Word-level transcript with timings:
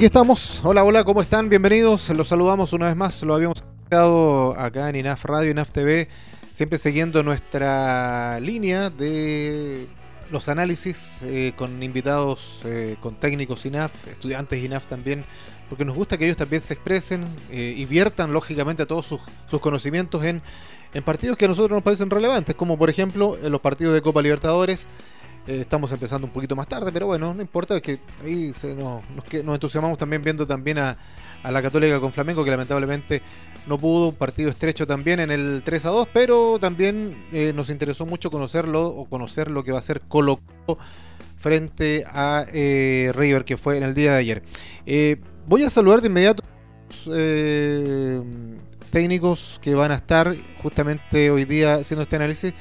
Aquí 0.00 0.06
estamos. 0.06 0.62
Hola, 0.64 0.82
hola, 0.82 1.04
¿cómo 1.04 1.20
están? 1.20 1.50
Bienvenidos. 1.50 2.08
Los 2.08 2.28
saludamos 2.28 2.72
una 2.72 2.86
vez 2.86 2.96
más. 2.96 3.22
Lo 3.22 3.34
habíamos 3.34 3.62
quedado 3.90 4.58
acá 4.58 4.88
en 4.88 4.96
INAF 4.96 5.26
Radio, 5.26 5.50
INAF 5.50 5.72
TV, 5.72 6.08
siempre 6.54 6.78
siguiendo 6.78 7.22
nuestra 7.22 8.40
línea 8.40 8.88
de 8.88 9.86
los 10.30 10.48
análisis 10.48 11.22
eh, 11.24 11.52
con 11.54 11.82
invitados, 11.82 12.62
eh, 12.64 12.96
con 13.02 13.16
técnicos 13.16 13.66
INAF, 13.66 13.92
estudiantes 14.08 14.64
INAF 14.64 14.86
también, 14.86 15.22
porque 15.68 15.84
nos 15.84 15.94
gusta 15.94 16.16
que 16.16 16.24
ellos 16.24 16.38
también 16.38 16.62
se 16.62 16.72
expresen 16.72 17.26
eh, 17.50 17.74
y 17.76 17.84
viertan 17.84 18.32
lógicamente 18.32 18.86
todos 18.86 19.04
sus, 19.04 19.20
conocimientos 19.60 20.24
en, 20.24 20.40
partidos 21.04 21.36
que 21.36 21.44
a 21.44 21.48
nosotros 21.48 21.76
nos 21.76 21.82
parecen 21.82 22.08
relevantes, 22.08 22.54
como 22.54 22.78
por 22.78 22.88
ejemplo 22.88 23.36
los 23.42 23.60
partidos 23.60 23.92
de 23.92 24.00
Copa 24.00 24.22
Libertadores. 24.22 24.88
Estamos 25.46 25.90
empezando 25.92 26.26
un 26.26 26.32
poquito 26.32 26.54
más 26.54 26.68
tarde, 26.68 26.92
pero 26.92 27.06
bueno, 27.06 27.34
no 27.34 27.42
importa, 27.42 27.76
es 27.76 27.82
que 27.82 27.98
ahí 28.22 28.52
se 28.52 28.74
nos, 28.74 29.02
nos, 29.10 29.54
entusiasmamos 29.54 29.98
también 29.98 30.22
viendo 30.22 30.46
también 30.46 30.78
a, 30.78 30.96
la 31.42 31.62
Católica 31.62 31.98
con 31.98 32.12
Flamengo, 32.12 32.44
que 32.44 32.50
lamentablemente 32.50 33.22
no 33.66 33.78
pudo, 33.78 34.08
un 34.08 34.14
partido 34.14 34.50
estrecho 34.50 34.86
también 34.86 35.20
en 35.20 35.30
el 35.30 35.62
3 35.64 35.86
a 35.86 35.88
2, 35.90 36.08
pero 36.12 36.58
también 36.58 37.26
eh, 37.32 37.52
nos 37.54 37.70
interesó 37.70 38.04
mucho 38.04 38.30
conocerlo 38.30 38.86
o 38.86 39.06
conocer 39.06 39.50
lo 39.50 39.64
que 39.64 39.72
va 39.72 39.78
a 39.78 39.82
ser 39.82 40.02
Colo 40.02 40.40
frente 41.40 42.04
a 42.06 42.44
eh, 42.52 43.10
River, 43.14 43.44
que 43.44 43.56
fue 43.56 43.78
en 43.78 43.82
el 43.82 43.94
día 43.94 44.12
de 44.12 44.18
ayer. 44.18 44.42
Eh, 44.84 45.16
voy 45.46 45.64
a 45.64 45.70
saludar 45.70 46.02
de 46.02 46.08
inmediato 46.08 46.44
eh, 47.12 48.20
técnicos 48.90 49.58
que 49.62 49.74
van 49.74 49.90
a 49.90 49.94
estar 49.94 50.34
justamente 50.62 51.30
hoy 51.30 51.46
día 51.46 51.74
haciendo 51.76 52.02
este 52.02 52.16
análisis 52.16 52.52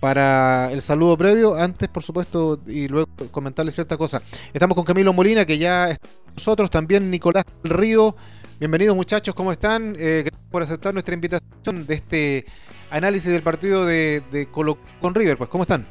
para 0.00 0.70
el 0.72 0.82
saludo 0.82 1.16
previo, 1.16 1.54
antes 1.54 1.88
por 1.88 2.02
supuesto, 2.02 2.60
y 2.66 2.88
luego 2.88 3.08
comentarles 3.30 3.74
cierta 3.74 3.96
cosa. 3.96 4.22
Estamos 4.52 4.74
con 4.74 4.84
Camilo 4.84 5.12
Molina, 5.12 5.44
que 5.44 5.58
ya 5.58 5.90
está 5.90 6.08
con 6.08 6.34
nosotros, 6.34 6.70
también 6.70 7.10
Nicolás 7.10 7.44
del 7.62 7.72
Río. 7.72 8.14
Bienvenidos 8.58 8.96
muchachos, 8.96 9.34
¿cómo 9.34 9.52
están? 9.52 9.96
Eh, 9.98 10.22
gracias 10.24 10.50
por 10.50 10.62
aceptar 10.62 10.92
nuestra 10.92 11.14
invitación 11.14 11.86
de 11.86 11.94
este 11.94 12.44
análisis 12.90 13.30
del 13.30 13.42
partido 13.42 13.84
de, 13.84 14.22
de 14.30 14.46
Colo 14.50 14.78
con 15.00 15.14
River. 15.14 15.36
Pues, 15.36 15.50
¿cómo 15.50 15.62
están? 15.64 15.86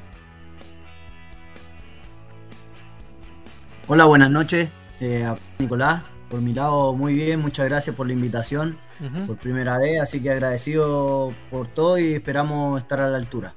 Hola, 3.88 4.06
buenas 4.06 4.32
noches, 4.32 4.70
eh, 5.00 5.32
Nicolás. 5.60 6.02
Por 6.30 6.42
mi 6.42 6.54
lado, 6.54 6.94
muy 6.96 7.14
bien, 7.14 7.40
muchas 7.40 7.68
gracias 7.68 7.96
por 7.96 8.08
la 8.08 8.14
invitación 8.14 8.78
uh 9.00 9.04
-huh. 9.04 9.28
por 9.28 9.38
primera 9.38 9.78
vez, 9.78 10.02
así 10.02 10.20
que 10.20 10.32
agradecido 10.32 11.34
por 11.52 11.68
todo 11.68 12.00
y 12.00 12.16
esperamos 12.16 12.82
estar 12.82 13.00
a 13.00 13.10
la 13.10 13.18
altura. 13.18 13.54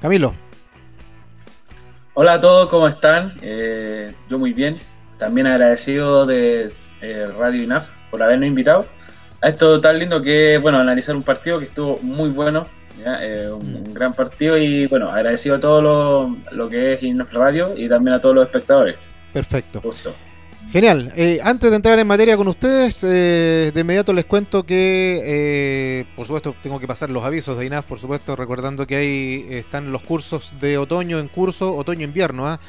Camilo. 0.00 0.34
Hola 2.14 2.34
a 2.34 2.40
todos, 2.40 2.68
¿cómo 2.68 2.88
están? 2.88 3.34
Eh, 3.42 4.12
yo 4.28 4.38
muy 4.38 4.52
bien. 4.52 4.78
También 5.18 5.46
agradecido 5.46 6.26
de 6.26 6.72
eh, 7.00 7.26
Radio 7.38 7.62
INAF 7.62 7.88
por 8.10 8.22
habernos 8.22 8.48
invitado 8.48 8.86
a 9.40 9.48
esto 9.48 9.80
tan 9.80 9.98
lindo 9.98 10.22
que 10.22 10.58
bueno, 10.58 10.78
analizar 10.78 11.14
un 11.14 11.22
partido 11.22 11.58
que 11.58 11.66
estuvo 11.66 11.98
muy 12.02 12.30
bueno, 12.30 12.66
eh, 13.04 13.48
un, 13.52 13.74
un, 13.74 13.94
gran 13.94 14.12
partido 14.12 14.56
y, 14.56 14.86
bueno, 14.86 15.10
agradecido 15.10 15.56
a 15.56 15.60
todo 15.60 15.80
lo, 15.80 16.36
lo, 16.52 16.68
que 16.68 16.94
es 16.94 17.02
INAF 17.02 17.32
Radio 17.32 17.76
y 17.76 17.88
también 17.88 18.14
a 18.14 18.20
todos 18.20 18.34
los 18.34 18.46
espectadores. 18.46 18.96
Perfecto. 19.32 19.80
Justo. 19.80 20.14
Genial. 20.70 21.10
Eh, 21.16 21.40
antes 21.42 21.70
de 21.70 21.76
entrar 21.76 21.98
en 21.98 22.06
materia 22.06 22.36
con 22.36 22.46
ustedes, 22.46 23.02
eh, 23.02 23.72
de 23.72 23.80
inmediato 23.80 24.12
les 24.12 24.26
cuento 24.26 24.64
que, 24.64 25.18
eh, 25.24 26.04
por 26.14 26.26
supuesto, 26.26 26.54
tengo 26.62 26.78
que 26.78 26.86
pasar 26.86 27.08
los 27.08 27.24
avisos 27.24 27.56
de 27.56 27.64
INAF, 27.64 27.86
por 27.86 27.98
supuesto, 27.98 28.36
recordando 28.36 28.86
que 28.86 28.96
ahí 28.96 29.46
están 29.48 29.90
los 29.90 30.02
cursos 30.02 30.52
de 30.60 30.76
otoño 30.76 31.20
en 31.20 31.28
curso, 31.28 31.74
otoño-invierno. 31.74 32.46
¿ah? 32.46 32.60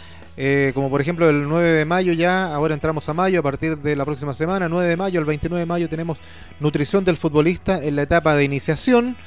como 0.74 0.90
por 0.90 1.02
ejemplo 1.02 1.28
el 1.28 1.50
9 1.50 1.70
de 1.70 1.84
mayo 1.84 2.14
ya, 2.14 2.56
ahora 2.56 2.74
entramos 2.74 3.10
a 3.10 3.14
mayo, 3.14 3.42
a 3.42 3.44
partir 3.44 3.78
de 3.78 3.94
la 3.98 4.06
próxima 4.06 4.34
semana, 4.34 4.70
9 4.70 4.88
de 4.88 4.96
mayo, 4.96 5.20
el 5.20 5.26
29 5.26 5.60
de 5.60 5.66
mayo 5.66 5.90
tenemos 5.90 6.20
nutrición 6.62 7.04
del 7.04 7.18
futbolista 7.18 7.84
en 7.84 7.98
la 7.98 8.04
etapa 8.04 8.34
de 8.36 8.46
iniciación, 8.46 9.18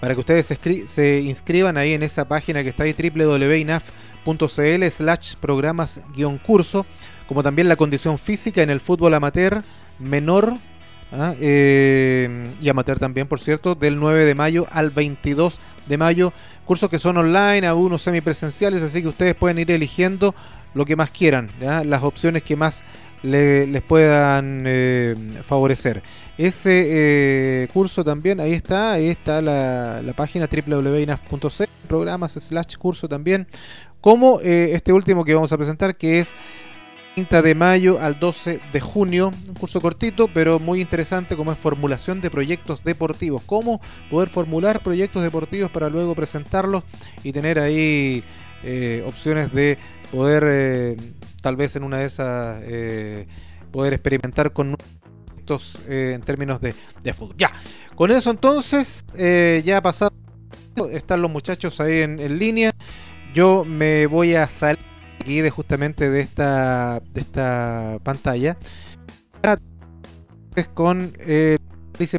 para 0.00 0.14
que 0.14 0.20
ustedes 0.20 0.46
se, 0.46 0.88
se 0.88 1.20
inscriban 1.20 1.76
ahí 1.76 1.92
en 1.92 2.02
esa 2.02 2.26
página 2.26 2.62
que 2.62 2.70
está 2.70 2.84
ahí, 2.84 2.94
www.inaf.cl 2.94 4.84
slash 4.90 5.34
programas-curso 5.38 6.86
como 7.32 7.42
también 7.42 7.66
la 7.66 7.76
condición 7.76 8.18
física 8.18 8.62
en 8.62 8.68
el 8.68 8.78
fútbol 8.78 9.14
amateur 9.14 9.62
menor 9.98 10.58
¿ah? 11.12 11.32
eh, 11.40 12.50
y 12.60 12.68
amateur 12.68 12.98
también, 12.98 13.26
por 13.26 13.40
cierto, 13.40 13.74
del 13.74 13.98
9 13.98 14.26
de 14.26 14.34
mayo 14.34 14.66
al 14.70 14.90
22 14.90 15.58
de 15.88 15.96
mayo. 15.96 16.34
Cursos 16.66 16.90
que 16.90 16.98
son 16.98 17.16
online, 17.16 17.66
algunos 17.66 18.02
semipresenciales, 18.02 18.82
así 18.82 19.00
que 19.00 19.08
ustedes 19.08 19.34
pueden 19.34 19.58
ir 19.58 19.70
eligiendo 19.70 20.34
lo 20.74 20.84
que 20.84 20.94
más 20.94 21.10
quieran, 21.10 21.50
las 21.58 22.02
opciones 22.02 22.42
que 22.42 22.54
más 22.54 22.84
le, 23.22 23.66
les 23.66 23.80
puedan 23.80 24.64
eh, 24.66 25.16
favorecer. 25.42 26.02
Ese 26.36 26.82
eh, 27.64 27.68
curso 27.72 28.04
también, 28.04 28.40
ahí 28.40 28.52
está, 28.52 28.92
ahí 28.92 29.08
está 29.08 29.40
la, 29.40 30.02
la 30.02 30.12
página 30.12 30.46
www.inaf.c, 30.46 31.66
programas 31.88 32.32
slash 32.32 32.76
curso 32.76 33.08
también, 33.08 33.46
como 34.02 34.38
este 34.42 34.92
último 34.92 35.24
que 35.24 35.34
vamos 35.34 35.52
a 35.52 35.56
presentar, 35.56 35.96
que 35.96 36.18
es 36.18 36.34
30 37.14 37.42
de 37.42 37.54
mayo 37.54 38.00
al 38.00 38.18
12 38.18 38.60
de 38.72 38.80
junio, 38.80 39.32
un 39.46 39.54
curso 39.54 39.82
cortito 39.82 40.28
pero 40.32 40.58
muy 40.58 40.80
interesante 40.80 41.36
como 41.36 41.52
es 41.52 41.58
formulación 41.58 42.22
de 42.22 42.30
proyectos 42.30 42.82
deportivos, 42.84 43.42
cómo 43.44 43.82
poder 44.10 44.30
formular 44.30 44.82
proyectos 44.82 45.22
deportivos 45.22 45.70
para 45.70 45.90
luego 45.90 46.14
presentarlos 46.14 46.84
y 47.22 47.32
tener 47.32 47.58
ahí 47.58 48.24
eh, 48.62 49.04
opciones 49.06 49.52
de 49.52 49.76
poder 50.10 50.44
eh, 50.46 50.96
tal 51.42 51.56
vez 51.56 51.76
en 51.76 51.84
una 51.84 51.98
de 51.98 52.06
esas 52.06 52.62
eh, 52.64 53.26
poder 53.70 53.92
experimentar 53.92 54.52
con 54.52 54.76
proyectos 55.26 55.80
en 55.88 56.22
términos 56.22 56.60
de, 56.62 56.72
fútbol. 57.12 57.34
Ya, 57.36 57.52
con 57.94 58.10
eso 58.10 58.30
entonces 58.30 59.04
ya 59.14 59.82
pasado, 59.82 60.12
están 60.90 61.20
los 61.20 61.30
muchachos 61.30 61.78
ahí 61.80 62.00
en 62.00 62.38
línea, 62.38 62.72
yo 63.34 63.64
me 63.66 64.06
voy 64.06 64.34
a 64.34 64.48
salir 64.48 64.91
aquí 65.22 65.40
de 65.40 65.50
justamente 65.50 66.10
de 66.10 66.20
esta 66.20 67.00
de 67.14 67.20
esta 67.20 67.98
pantalla. 68.02 68.56
Con 70.74 71.12
eh, 71.20 71.58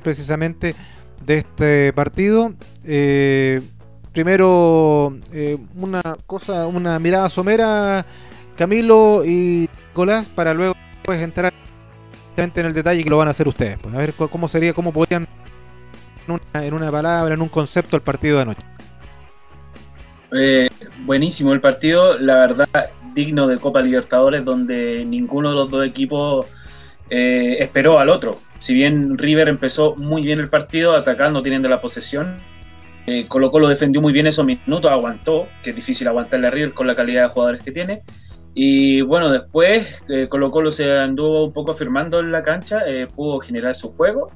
precisamente 0.02 0.76
de 1.24 1.38
este 1.38 1.94
partido 1.94 2.54
eh, 2.84 3.62
primero 4.12 5.14
eh, 5.32 5.58
una 5.76 6.02
cosa 6.26 6.66
una 6.66 6.98
mirada 6.98 7.30
somera 7.30 8.06
Camilo 8.58 9.24
y 9.24 9.70
Nicolás 9.90 10.30
para 10.30 10.54
luego 10.54 10.74
pues 11.04 11.22
entrar 11.22 11.54
en 12.38 12.66
el 12.66 12.74
detalle 12.74 13.04
que 13.04 13.10
lo 13.10 13.18
van 13.18 13.28
a 13.28 13.32
hacer 13.32 13.48
ustedes 13.48 13.78
pues. 13.78 13.94
A 13.94 14.00
ver 14.00 14.14
cómo 14.14 14.48
sería 14.48 14.74
cómo 14.74 14.92
podrían 14.92 15.28
en 16.28 16.34
una, 16.34 16.66
en 16.66 16.74
una 16.74 16.92
palabra 16.92 17.36
en 17.36 17.42
un 17.42 17.50
concepto 17.50 17.96
el 17.96 18.02
partido 18.02 18.38
de 18.38 18.42
anoche 18.44 18.73
eh, 20.34 20.70
buenísimo 21.06 21.54
el 21.54 21.62
partido, 21.62 22.18
la 22.18 22.36
verdad 22.36 22.68
digno 23.14 23.46
de 23.48 23.58
Copa 23.58 23.82
Libertadores 23.82 24.44
donde 24.44 25.06
ninguno 25.06 25.50
de 25.50 25.56
los 25.56 25.70
dos 25.70 25.86
equipos 25.86 26.48
eh, 27.10 27.58
esperó 27.60 28.00
al 28.00 28.10
otro. 28.10 28.40
Si 28.60 28.74
bien 28.74 29.18
River 29.18 29.50
empezó 29.50 29.96
muy 29.96 30.24
bien 30.24 30.40
el 30.40 30.50
partido, 30.50 30.96
atacando, 30.96 31.42
teniendo 31.42 31.70
la 31.70 31.82
posesión, 31.82 32.38
eh, 33.06 33.28
Colo 33.28 33.52
Colo 33.52 33.68
defendió 33.68 34.02
muy 34.02 34.14
bien 34.14 34.26
esos 34.26 34.46
minutos, 34.46 34.90
aguantó, 34.90 35.48
que 35.64 35.72
es 35.72 35.76
difícil 35.76 36.08
aguantarle 36.08 36.48
a 36.48 36.52
River 36.52 36.74
con 36.74 36.88
la 36.88 36.96
calidad 36.96 37.24
de 37.24 37.30
jugadores 37.30 37.64
que 37.64 37.72
tiene. 37.72 38.02
Y 38.56 39.02
bueno, 39.02 39.32
después 39.32 40.02
Colo 40.30 40.52
Colo 40.52 40.72
se 40.72 40.92
anduvo 40.92 41.46
un 41.46 41.54
poco 41.54 41.72
afirmando 41.72 42.20
en 42.20 42.32
la 42.32 42.44
cancha, 42.44 42.84
pudo 43.16 43.40
generar 43.40 43.74
su 43.74 43.92
juego. 43.94 44.32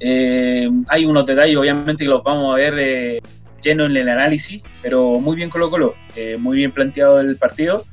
hay 0.00 1.04
unos 1.04 1.26
detalles, 1.26 1.56
obviamente, 1.56 2.04
que 2.04 2.10
los 2.10 2.24
vamos 2.24 2.54
a 2.54 2.56
ver 2.56 3.20
lleno 3.64 3.86
en 3.86 3.96
el 3.96 4.08
análisis, 4.08 4.62
pero 4.82 5.18
muy 5.18 5.36
bien 5.36 5.50
Colo 5.50 5.70
Colo, 5.70 5.94
eh, 6.14 6.36
muy 6.36 6.58
bien 6.58 6.72
planteado 6.72 7.20
el 7.20 7.36
partido. 7.36 7.84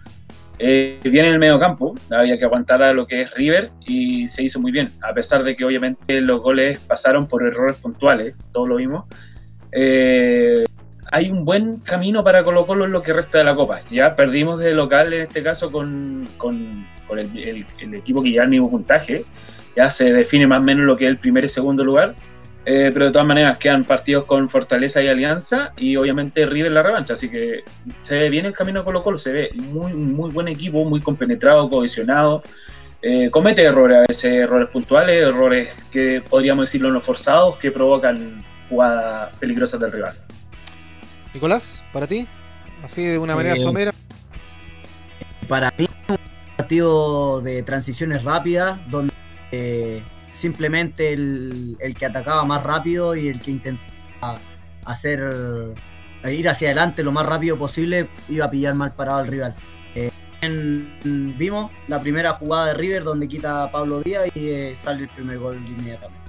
Eh, 0.60 1.00
bien 1.04 1.26
en 1.26 1.34
el 1.34 1.40
medio 1.40 1.60
campo, 1.60 1.96
había 2.12 2.38
que 2.38 2.46
aguantar 2.46 2.84
a 2.84 2.94
lo 2.94 3.08
que 3.08 3.24
es 3.24 3.34
River 3.34 3.72
y 3.88 4.28
se 4.28 4.44
hizo 4.44 4.60
muy 4.60 4.72
bien, 4.72 4.90
a 5.02 5.12
pesar 5.12 5.44
de 5.44 5.56
que 5.56 5.66
obviamente 5.66 6.22
los 6.22 6.40
goles 6.40 6.80
pasaron 6.82 7.26
por 7.26 7.42
errores 7.44 7.78
puntuales, 7.78 8.36
todos 8.52 8.70
lo 8.70 8.76
vimos. 8.76 9.06
Eh, 9.72 10.64
hay 11.12 11.32
un 11.32 11.46
buen 11.46 11.78
camino 11.78 12.24
para 12.24 12.44
Colo 12.44 12.68
Colo 12.68 12.86
en 12.86 12.92
lo 12.92 13.02
que 13.02 13.12
resta 13.12 13.40
de 13.40 13.46
la 13.46 13.56
Copa. 13.56 13.82
Ya 13.90 14.16
perdimos 14.16 14.60
de 14.60 14.76
local 14.76 15.12
en 15.14 15.22
este 15.22 15.42
caso 15.42 15.72
con, 15.72 16.28
con, 16.38 16.86
con 17.08 17.18
el, 17.18 17.36
el, 17.40 17.66
el, 17.80 17.96
equipo 17.96 18.22
que 18.22 18.32
ya 18.32 18.44
el 18.44 18.50
mismo 18.50 18.70
puntaje, 18.70 19.26
ya 19.76 19.90
se 19.90 20.14
define 20.14 20.46
más 20.46 20.60
o 20.60 20.64
menos 20.64 20.84
lo 20.84 20.96
que 20.96 21.06
es 21.06 21.10
el 21.10 21.18
primer 21.18 21.44
y 21.46 21.48
segundo 21.48 21.84
lugar 21.84 22.14
eh, 22.66 22.92
pero 22.94 23.06
de 23.06 23.12
todas 23.12 23.28
maneras 23.28 23.58
quedan 23.58 23.86
partidos 23.86 24.26
con 24.26 24.48
Fortaleza 24.48 25.02
y 25.02 25.08
Alianza 25.08 25.74
y 25.78 25.96
obviamente 25.96 26.46
River 26.46 26.72
la 26.72 26.84
revancha, 26.84 27.14
así 27.14 27.30
que 27.30 27.64
se 28.00 28.20
ve 28.20 28.30
bien 28.30 28.46
el 28.46 28.54
camino 28.54 28.80
de 28.80 28.86
Colo 28.86 29.04
Colo, 29.04 29.18
se 29.18 29.32
ve 29.32 29.50
muy, 29.56 29.94
muy 29.94 30.30
buen 30.30 30.48
equipo, 30.48 30.86
muy 30.86 31.02
compenetrado, 31.02 31.70
cohesionado, 31.70 32.44
eh, 33.02 33.32
comete 33.32 33.64
errores 33.64 33.98
a 33.98 34.02
veces, 34.02 34.34
errores 34.36 34.70
puntuales, 34.70 35.28
errores 35.28 35.74
que 35.92 36.22
podríamos 36.30 36.70
decirlo 36.70 36.92
no 36.92 37.02
forzados, 37.02 37.58
que 37.58 37.72
provocan 37.72 38.44
jugadas 38.70 39.36
peligrosas 39.40 39.80
del 39.80 39.92
rival. 39.92 40.14
Nicolás, 41.34 41.84
para 41.92 42.06
ti, 42.06 42.28
así 42.84 43.04
de 43.04 43.18
una 43.18 43.36
manera 43.36 43.56
eh, 43.56 43.60
somera. 43.60 43.92
Para 45.48 45.74
mí, 45.78 45.88
un 46.10 46.18
partido 46.56 47.42
de 47.42 47.64
transiciones 47.64 48.24
rápidas, 48.24 48.80
donde 48.92 49.14
eh, 49.52 50.04
simplemente 50.32 51.14
el, 51.14 51.78
que 51.98 52.06
atacaba 52.06 52.44
más 52.46 52.64
rápido 52.64 53.16
y 53.16 53.28
el 53.28 53.40
que 53.40 53.52
intentaba 53.52 54.40
hacer 54.86 55.76
ir 56.30 56.50
hacia 56.50 56.70
adelante 56.70 57.04
lo 57.04 57.12
más 57.12 57.26
rápido 57.26 57.58
posible 57.58 58.10
iba 58.30 58.46
a 58.46 58.52
pillar 58.52 58.74
mal 58.76 58.94
parado 58.94 59.20
al 59.20 59.28
rival. 59.28 59.56
Eh, 59.96 60.12
vimos 61.38 61.72
la 61.88 62.02
primera 62.02 62.34
jugada 62.34 62.68
de 62.68 62.74
River 62.76 63.04
donde 63.04 63.28
quita 63.28 63.64
a 63.64 63.72
Pablo 63.72 64.02
Díaz 64.02 64.30
y 64.34 64.50
eh, 64.50 64.74
sale 64.76 65.04
el 65.04 65.10
primer 65.10 65.38
gol 65.40 65.58
inmediatamente. 65.58 66.22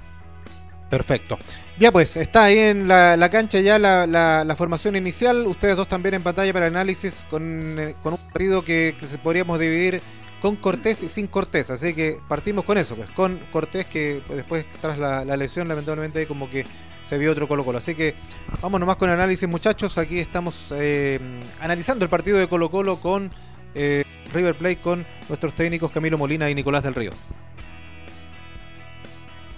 Perfecto. 0.89 1.39
Ya 1.79 1.91
pues, 1.91 2.17
está 2.17 2.43
ahí 2.43 2.59
en 2.59 2.87
la, 2.87 3.27
cancha 3.31 3.59
ya 3.59 3.79
la, 3.79 4.55
formación 4.55 4.95
inicial. 4.95 5.47
Ustedes 5.47 5.75
dos 5.75 5.87
también 5.87 6.13
en 6.13 6.21
pantalla 6.21 6.53
para 6.53 6.67
análisis 6.67 7.25
con, 7.31 7.79
eh, 7.79 7.95
un 8.03 8.17
partido 8.17 8.63
que, 8.63 8.95
se 9.03 9.17
podríamos 9.17 9.57
dividir 9.59 10.01
con 10.43 10.57
Cortés 10.57 11.01
y 11.03 11.07
sin 11.07 11.27
Cortés. 11.27 11.69
Así 11.69 11.95
que 11.95 12.19
partimos 12.27 12.65
con 12.65 12.77
eso, 12.77 12.97
pues, 12.97 13.09
con 13.11 13.39
Cortés 13.49 13.85
que 13.85 14.21
pues, 14.27 14.35
después 14.35 14.65
tras 14.81 14.99
la, 14.99 15.23
lesión 15.37 15.69
lamentablemente 15.69 16.27
como 16.27 16.49
que 16.49 16.65
se 17.05 17.17
vio 17.17 17.31
otro 17.31 17.47
Colo 17.47 17.63
Colo. 17.63 17.77
Así 17.77 17.95
que 17.95 18.13
vamos 18.61 18.77
nomás 18.77 18.97
con 18.97 19.09
análisis 19.09 19.47
muchachos. 19.47 19.97
Aquí 19.97 20.19
estamos 20.19 20.73
eh, 20.75 21.17
analizando 21.61 22.03
el 22.03 22.09
partido 22.09 22.37
de 22.37 22.49
Colo 22.49 22.69
Colo 22.69 22.97
con 22.97 23.31
eh, 23.73 24.03
River 24.33 24.55
Plate 24.55 24.77
con 24.77 25.05
nuestros 25.29 25.53
técnicos 25.55 25.91
Camilo 25.91 26.17
Molina 26.17 26.49
y 26.49 26.55
Nicolás 26.55 26.83
del 26.83 26.95
Río. 26.95 27.11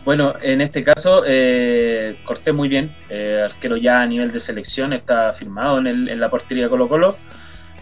Bueno, 0.06 0.36
en 0.40 0.62
este 0.62 0.84
caso, 0.84 1.24
eh, 1.26 2.18
corté 2.26 2.52
muy 2.52 2.70
bien. 2.70 2.96
Eh, 3.10 3.42
arquero 3.44 3.76
ya 3.76 4.04
a 4.04 4.06
nivel 4.06 4.32
de 4.32 4.40
selección 4.40 4.94
está 4.94 5.34
firmado 5.34 5.80
en, 5.80 6.20
la 6.20 6.30
portería 6.30 6.70
Colo 6.70 6.88
Colo. 6.88 7.18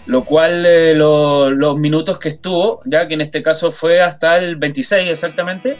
Lo 0.05 0.23
cual, 0.23 0.65
eh, 0.65 0.93
los 0.95 1.77
minutos 1.77 2.19
que 2.19 2.29
estuvo, 2.29 2.81
ya 2.85 3.07
que 3.07 3.13
en 3.13 3.21
este 3.21 3.41
caso 3.41 3.71
fue 3.71 4.01
hasta 4.01 4.37
el 4.37 4.57
26 4.57 5.09
exactamente, 5.09 5.77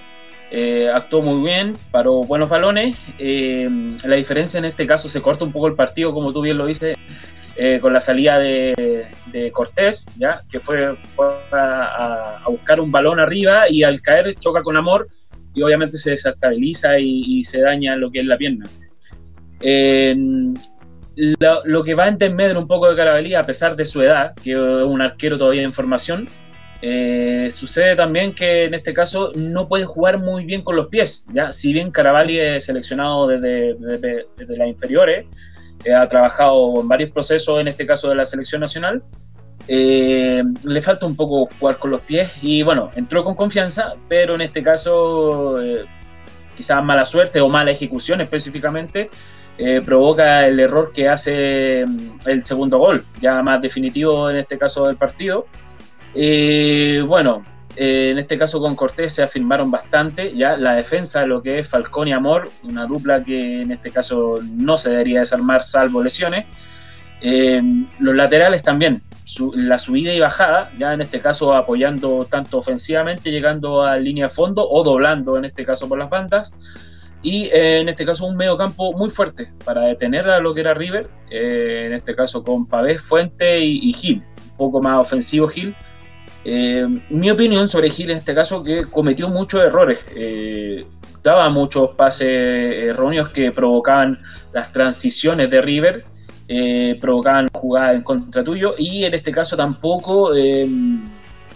actuó 0.94 1.24
muy 1.24 1.44
bien, 1.50 1.74
paró 1.92 2.22
buenos 2.22 2.50
balones. 2.50 2.96
la 3.20 4.16
diferencia 4.16 4.60
en 4.60 4.66
este 4.66 4.86
caso 4.86 5.10
se 5.10 5.22
corta 5.22 5.44
un 5.44 5.52
poco 5.52 5.68
el 5.68 5.74
partido, 5.74 6.14
como 6.14 6.32
tú 6.32 6.42
bien 6.42 6.58
lo 6.58 6.68
dices, 6.68 6.96
con 7.82 7.92
la 7.92 8.00
salida 8.00 8.38
de, 8.40 9.08
Cortés, 9.52 10.06
ya 10.18 10.42
que 10.50 10.60
fue, 10.60 10.96
a, 11.52 12.40
a, 12.46 12.50
buscar 12.50 12.80
un 12.80 12.92
balón 12.92 13.20
arriba 13.20 13.68
y 13.68 13.84
al 13.84 14.02
caer 14.02 14.36
choca 14.36 14.62
con 14.62 14.78
amor 14.78 15.08
y 15.54 15.62
obviamente 15.62 15.98
se 15.98 16.12
desestabiliza 16.12 17.00
y, 17.00 17.44
se 17.44 17.62
daña 17.62 17.96
lo 17.96 18.12
que 18.12 18.20
es 18.20 18.26
la 18.26 18.38
pierna. 18.38 18.68
Lo, 21.16 21.84
que 21.84 21.96
va 21.96 22.06
a 22.06 22.08
entender 22.08 22.58
un 22.58 22.68
poco 22.68 22.90
de 22.90 22.96
Carabalí, 22.96 23.36
a 23.36 23.44
pesar 23.44 23.76
de 23.76 23.86
su 23.86 24.02
edad, 24.02 24.34
que 24.36 24.52
es 24.52 24.88
un 24.88 25.02
arquero 25.02 25.38
todavía 25.38 25.64
en 25.64 25.74
formación, 25.74 26.28
eh, 26.82 27.48
sucede 27.50 27.96
también 27.96 28.34
que 28.34 28.66
en 28.66 28.74
este 28.74 28.94
caso 28.94 29.32
no 29.36 29.68
puede 29.68 29.86
jugar 29.86 30.20
muy 30.20 30.46
bien 30.46 30.64
con 30.64 30.76
los 30.76 30.88
pies. 30.88 31.26
¿ya? 31.34 31.52
Si 31.52 31.72
bien 31.72 31.92
Carabalí 31.92 32.40
es 32.40 32.66
seleccionado 32.66 33.28
desde, 33.28 33.76
desde, 33.76 34.58
las 34.58 34.68
inferiores, 34.68 35.26
eh, 35.86 35.94
ha 35.94 36.08
trabajado 36.08 36.82
en 36.82 36.88
varios 36.88 37.12
procesos, 37.12 37.62
en 37.62 37.68
este 37.68 37.86
caso 37.86 38.10
de 38.10 38.16
la 38.16 38.26
selección 38.26 38.62
nacional, 38.62 39.04
eh, 39.68 40.44
le 40.64 40.82
falta 40.82 41.06
un 41.06 41.16
poco 41.16 41.48
jugar 41.58 41.78
con 41.78 41.92
los 41.92 42.02
pies 42.02 42.30
y 42.42 42.64
bueno, 42.64 42.92
entró 42.96 43.24
con 43.24 43.36
confianza, 43.36 43.94
pero 44.10 44.36
en 44.36 44.42
este 44.42 44.62
caso 44.62 45.62
eh, 45.62 45.86
quizás 46.58 46.84
mala 46.84 47.06
suerte 47.06 47.40
o 47.40 47.48
mala 47.48 47.72
ejecución 47.72 48.20
específicamente 48.20 49.10
eh, 49.58 49.82
provoca 49.86 50.46
el 50.48 50.60
error 50.60 50.92
que 50.94 51.08
hace 51.08 51.86
mm, 51.86 52.20
el 52.28 52.44
segundo 52.44 52.78
gol, 52.78 53.04
ya 53.22 53.42
más 53.42 53.62
definitivo 53.62 54.30
en 54.30 54.38
este 54.38 54.58
caso 54.58 54.88
del 54.88 54.96
partido. 54.96 55.48
bueno, 57.08 57.46
en 57.76 58.20
este 58.20 58.38
caso 58.38 58.60
con 58.60 58.76
Cortés 58.76 59.14
se 59.14 59.24
afirmaron 59.24 59.72
bastante, 59.72 60.36
ya 60.36 60.56
la 60.56 60.76
defensa, 60.76 61.26
lo 61.26 61.42
que 61.42 61.60
es 61.60 61.68
Falcón 61.68 62.08
y 62.08 62.14
Amor, 62.14 62.50
una 62.64 62.86
dupla 62.86 63.24
que 63.24 63.62
en 63.62 63.72
este 63.72 63.90
caso 63.90 64.40
no 64.44 64.78
se 64.78 64.92
debería 64.92 65.20
desarmar 65.20 65.64
salvo 65.64 66.04
lesiones. 66.04 66.46
los 68.00 68.16
laterales 68.16 68.62
también, 68.62 69.02
la 69.56 69.80
subida 69.80 70.14
y 70.14 70.20
bajada, 70.20 70.72
ya 70.78 70.94
en 70.94 71.02
este 71.02 71.20
caso 71.20 71.54
apoyando 71.54 72.28
tanto 72.30 72.58
ofensivamente, 72.58 73.32
llegando 73.32 73.84
a 73.84 73.98
línea 73.98 74.26
de 74.28 74.34
fondo 74.34 74.68
o 74.70 74.84
doblando 74.84 75.38
en 75.38 75.46
este 75.46 75.66
caso 75.66 75.88
por 75.88 75.98
las 75.98 76.10
bandas. 76.10 76.54
Y 77.24 77.46
eh, 77.46 77.80
en 77.80 77.90
este 77.90 78.06
caso 78.06 78.26
un 78.26 78.36
medio 78.36 78.58
campo 78.58 78.92
muy 78.94 79.10
fuerte 79.10 79.52
para 79.64 79.84
detener 79.86 80.30
a 80.30 80.40
lo 80.40 80.54
que 80.54 80.60
era 80.60 80.74
River, 80.74 81.08
eh, 81.32 81.86
en 81.88 81.94
este 81.94 82.14
caso 82.16 82.44
con 82.44 82.68
Pavés, 82.68 83.02
Fuente 83.02 83.60
y, 83.62 83.94
Gil, 83.94 84.22
un 84.52 84.58
poco 84.58 84.82
más 84.82 85.00
ofensivo 85.00 85.48
Gil. 85.48 85.74
Eh, 86.44 86.86
mi 87.10 87.32
opinión 87.32 87.70
sobre 87.70 87.90
Gil 87.90 88.12
en 88.12 88.18
este 88.18 88.36
caso 88.36 88.62
que 88.62 88.86
cometió 88.92 89.30
muchos 89.30 89.64
errores, 89.64 90.02
daba 91.24 91.50
muchos 91.50 91.92
pases 91.92 92.28
erróneos 92.28 93.30
que 93.30 93.54
provocaban 93.54 94.22
las 94.52 94.74
transiciones 94.74 95.50
de 95.50 95.62
River 95.62 96.06
provocaban 97.00 97.48
jugadas 97.54 97.96
en 97.96 98.04
contra 98.04 98.44
tuyo 98.44 98.76
y 98.78 99.06
en 99.06 99.14
este 99.14 99.32
caso 99.32 99.56
tampoco 99.56 100.34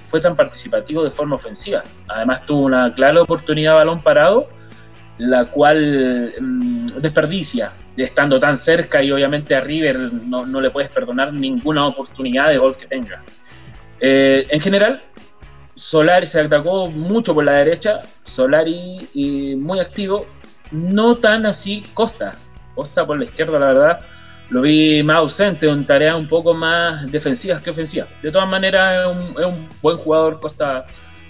fue 0.08 0.22
tan 0.22 0.36
participativo 0.36 1.04
de 1.04 1.10
forma 1.10 1.36
ofensiva. 1.36 1.84
Además 2.08 2.46
tuvo 2.46 2.62
una 2.62 2.94
clara 2.96 3.22
oportunidad 3.22 3.74
de 3.74 3.78
balón 3.80 4.02
parado, 4.02 4.48
la 5.18 5.46
cual 5.46 6.34
mm, 6.40 6.88
desperdicia, 7.02 7.74
estando 7.96 8.40
tan 8.40 8.58
cerca 8.58 9.02
y 9.02 9.12
obviamente 9.12 9.56
a 9.56 9.62
River 9.62 9.98
no, 9.98 10.62
le 10.62 10.70
puedes 10.70 10.90
perdonar 10.90 11.34
ninguna 11.34 11.88
oportunidad 11.88 12.50
de 12.50 12.58
gol 12.58 12.76
que 12.78 12.86
tenga. 12.86 13.24
Eh, 14.00 14.46
en 14.50 14.60
general, 14.60 15.02
Solari 15.76 16.26
se 16.26 16.42
atacó 16.42 16.90
mucho 16.90 17.34
por 17.34 17.46
la 17.46 17.54
derecha, 17.54 18.04
Solari 18.24 19.56
muy 19.58 19.80
activo, 19.80 20.26
no 20.72 21.18
tan 21.18 21.46
así 21.46 21.86
Costa. 21.94 22.36
Costa 22.76 23.06
por 23.06 23.18
la 23.18 23.26
izquierda, 23.26 23.60
la 23.60 23.68
verdad, 23.68 24.00
lo 24.50 24.62
vi 24.62 25.02
más 25.04 25.18
ausente, 25.18 25.68
en 25.68 25.86
tareas 25.86 26.16
un 26.16 26.28
poco 26.28 26.54
más 26.54 27.12
defensivas 27.12 27.62
que 27.62 27.72
ofensivas. 27.72 28.10
De 28.22 28.32
todas 28.32 28.48
maneras, 28.48 29.08
es 29.38 29.46
un, 29.46 29.68
buen 29.82 29.98
jugador 29.98 30.40
Costa, 30.40 30.86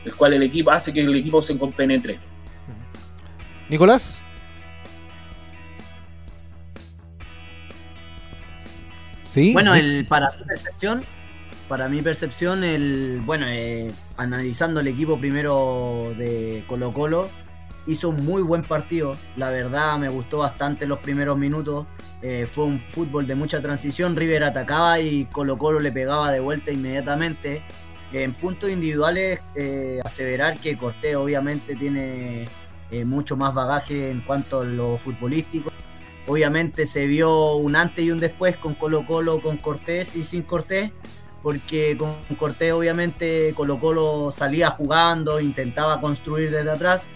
el 0.05 0.13
cual 0.15 0.33
el 0.33 0.43
equipo 0.43 0.71
hace 0.71 0.93
que 0.93 1.01
el 1.01 1.15
equipo 1.15 1.41
se 1.41 1.57
compenetre. 1.57 2.19
Nicolás. 3.69 4.21
Sí. 9.25 9.53
Bueno, 9.53 9.75
el, 9.75 10.05
para 10.05 10.31
mi 10.31 10.45
percepción, 10.45 11.03
para 11.67 11.89
mi 11.89 12.01
percepción, 12.01 12.63
el 12.63 13.21
bueno, 13.25 13.45
eh, 13.47 13.91
analizando 14.15 14.79
el 14.79 14.87
equipo 14.87 15.19
primero 15.19 16.13
de 16.17 16.63
Colo 16.67 16.93
Colo, 16.93 17.29
hizo 17.87 18.09
un 18.09 18.25
muy 18.25 18.41
buen 18.41 18.63
partido. 18.63 19.17
La 19.35 19.49
verdad 19.49 19.97
me 19.97 20.09
gustó 20.09 20.39
bastante 20.39 20.87
los 20.87 20.99
primeros 20.99 21.37
minutos. 21.37 21.85
Eh, 22.21 22.47
fue 22.51 22.65
un 22.65 22.79
fútbol 22.89 23.27
de 23.27 23.35
mucha 23.35 23.61
transición. 23.61 24.15
River 24.15 24.45
atacaba 24.45 24.99
y 24.99 25.25
Colo 25.25 25.57
Colo 25.57 25.79
le 25.79 25.91
pegaba 25.91 26.31
de 26.31 26.39
vuelta 26.39 26.71
inmediatamente. 26.71 27.63
En 28.13 28.33
puntos 28.33 28.69
individuales, 28.69 29.41
eh, 29.55 29.99
aseverar 30.05 30.59
que 30.59 30.77
Cortés 30.77 31.17
obviamente 31.17 31.75
tiene 31.75 32.47
eh, 32.91 33.05
mucho 33.05 33.37
más 33.37 33.53
bagaje 33.53 34.09
en 34.09 34.21
cuanto 34.21 34.61
a 34.61 34.65
lo 34.65 34.97
futbolístico. 34.97 35.71
Obviamente 36.27 36.85
se 36.85 37.07
vio 37.07 37.55
un 37.55 37.75
antes 37.75 38.03
y 38.03 38.11
un 38.11 38.19
después 38.19 38.57
con 38.57 38.73
Colo 38.75 39.05
Colo, 39.05 39.41
con 39.41 39.57
Cortés 39.57 40.15
y 40.15 40.23
sin 40.23 40.43
Cortés, 40.43 40.91
porque 41.41 41.97
con 41.97 42.15
Cortés 42.37 42.73
obviamente 42.73 43.53
Colo 43.55 43.79
Colo 43.79 44.31
salía 44.31 44.71
jugando, 44.71 45.39
intentaba 45.39 46.01
construir 46.01 46.51
desde 46.51 46.71
atrás 46.71 47.09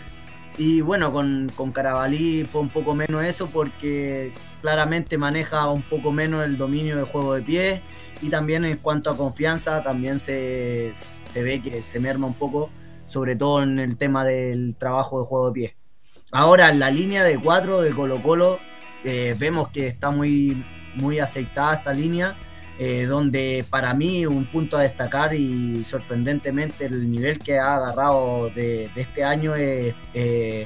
y 0.57 0.81
bueno, 0.81 1.11
con, 1.11 1.51
con 1.55 1.71
Carabalí 1.71 2.45
fue 2.45 2.61
un 2.61 2.69
poco 2.69 2.93
menos 2.93 3.23
eso 3.23 3.47
porque 3.47 4.33
claramente 4.61 5.17
maneja 5.17 5.69
un 5.69 5.81
poco 5.81 6.11
menos 6.11 6.43
el 6.43 6.57
dominio 6.57 6.97
del 6.97 7.05
juego 7.05 7.33
de 7.33 7.41
pie 7.41 7.81
y 8.21 8.29
también 8.29 8.65
en 8.65 8.77
cuanto 8.77 9.09
a 9.09 9.17
confianza 9.17 9.81
también 9.81 10.19
se, 10.19 10.93
ve 11.33 11.61
que 11.61 11.81
se 11.81 11.99
merma 11.99 12.27
un 12.27 12.33
poco, 12.33 12.69
sobre 13.11 13.35
todo 13.35 13.63
en 13.63 13.79
el 13.79 13.97
tema 13.97 14.25
del 14.25 14.75
trabajo 14.77 15.19
de 15.19 15.25
juego 15.25 15.47
de 15.47 15.53
pie. 15.53 15.75
Ahora 16.31 16.73
la 16.73 16.89
línea 16.89 17.23
de 17.23 17.39
cuatro 17.39 17.81
de 17.81 17.91
Colo 17.91 18.21
Colo 18.23 18.59
eh, 19.03 19.35
vemos 19.37 19.69
que 19.69 19.87
está 19.87 20.11
muy, 20.11 20.65
muy 20.95 21.19
aceitada 21.19 21.75
esta 21.75 21.93
línea 21.93 22.37
eh, 22.79 23.05
donde 23.05 23.65
para 23.69 23.93
mí 23.93 24.25
un 24.25 24.45
punto 24.45 24.77
a 24.77 24.83
destacar 24.83 25.35
y 25.35 25.83
sorprendentemente 25.83 26.85
el 26.85 27.11
nivel 27.11 27.39
que 27.39 27.59
ha 27.59 27.75
agarrado 27.75 28.49
de, 28.49 28.89
este 28.95 29.23
año 29.23 29.53
es 29.55 29.93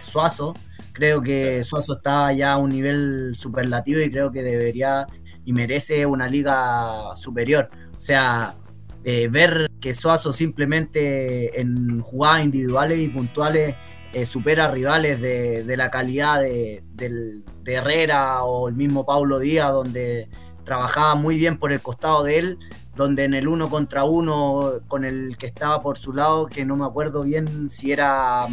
Suazo. 0.04 0.54
Creo 0.94 1.22
que 1.22 1.64
Suazo 1.64 1.98
está 1.98 2.32
ya 2.32 2.54
a 2.54 2.58
un 2.58 2.70
nivel 2.70 3.36
superlativo 3.36 4.00
y 4.00 4.12
creo 4.12 4.32
que 4.32 4.44
debería 4.44 5.08
y 5.46 5.54
merece 5.54 6.06
una 6.06 6.28
liga 6.28 7.16
superior. 7.16 7.70
O 7.98 8.02
sea, 8.02 8.56
eh, 9.04 9.28
ver 9.28 9.70
que 9.86 9.94
Suazo 9.94 10.34
simplemente 10.34 11.62
en 11.62 12.02
jugadas 12.02 12.44
individuales 12.44 12.98
y 12.98 13.08
puntuales 13.08 13.76
eh, 14.14 14.26
supera 14.26 14.72
rivales 14.72 15.22
de, 15.22 15.78
la 15.78 15.92
calidad 15.92 16.42
de, 16.42 16.82
de 16.96 17.44
Herrera 17.72 18.42
o 18.42 18.68
el 18.68 18.74
mismo 18.74 19.06
Paulo 19.06 19.38
Díaz, 19.38 19.72
donde 19.72 20.28
trabajaba 20.64 21.14
muy 21.14 21.38
bien 21.38 21.60
por 21.60 21.72
el 21.72 21.84
costado 21.84 22.24
de 22.24 22.40
él, 22.40 22.58
donde 22.96 23.26
en 23.26 23.36
el 23.36 23.48
uno 23.48 23.70
contra 23.70 24.06
uno 24.06 24.82
con 24.88 25.06
el 25.06 25.38
que 25.38 25.46
estaba 25.46 25.84
por 25.84 26.00
su 26.00 26.14
lado, 26.14 26.48
que 26.48 26.66
no 26.66 26.76
me 26.76 26.86
acuerdo 26.86 27.22
bien 27.22 27.70
si 27.70 27.92
era 27.92 28.48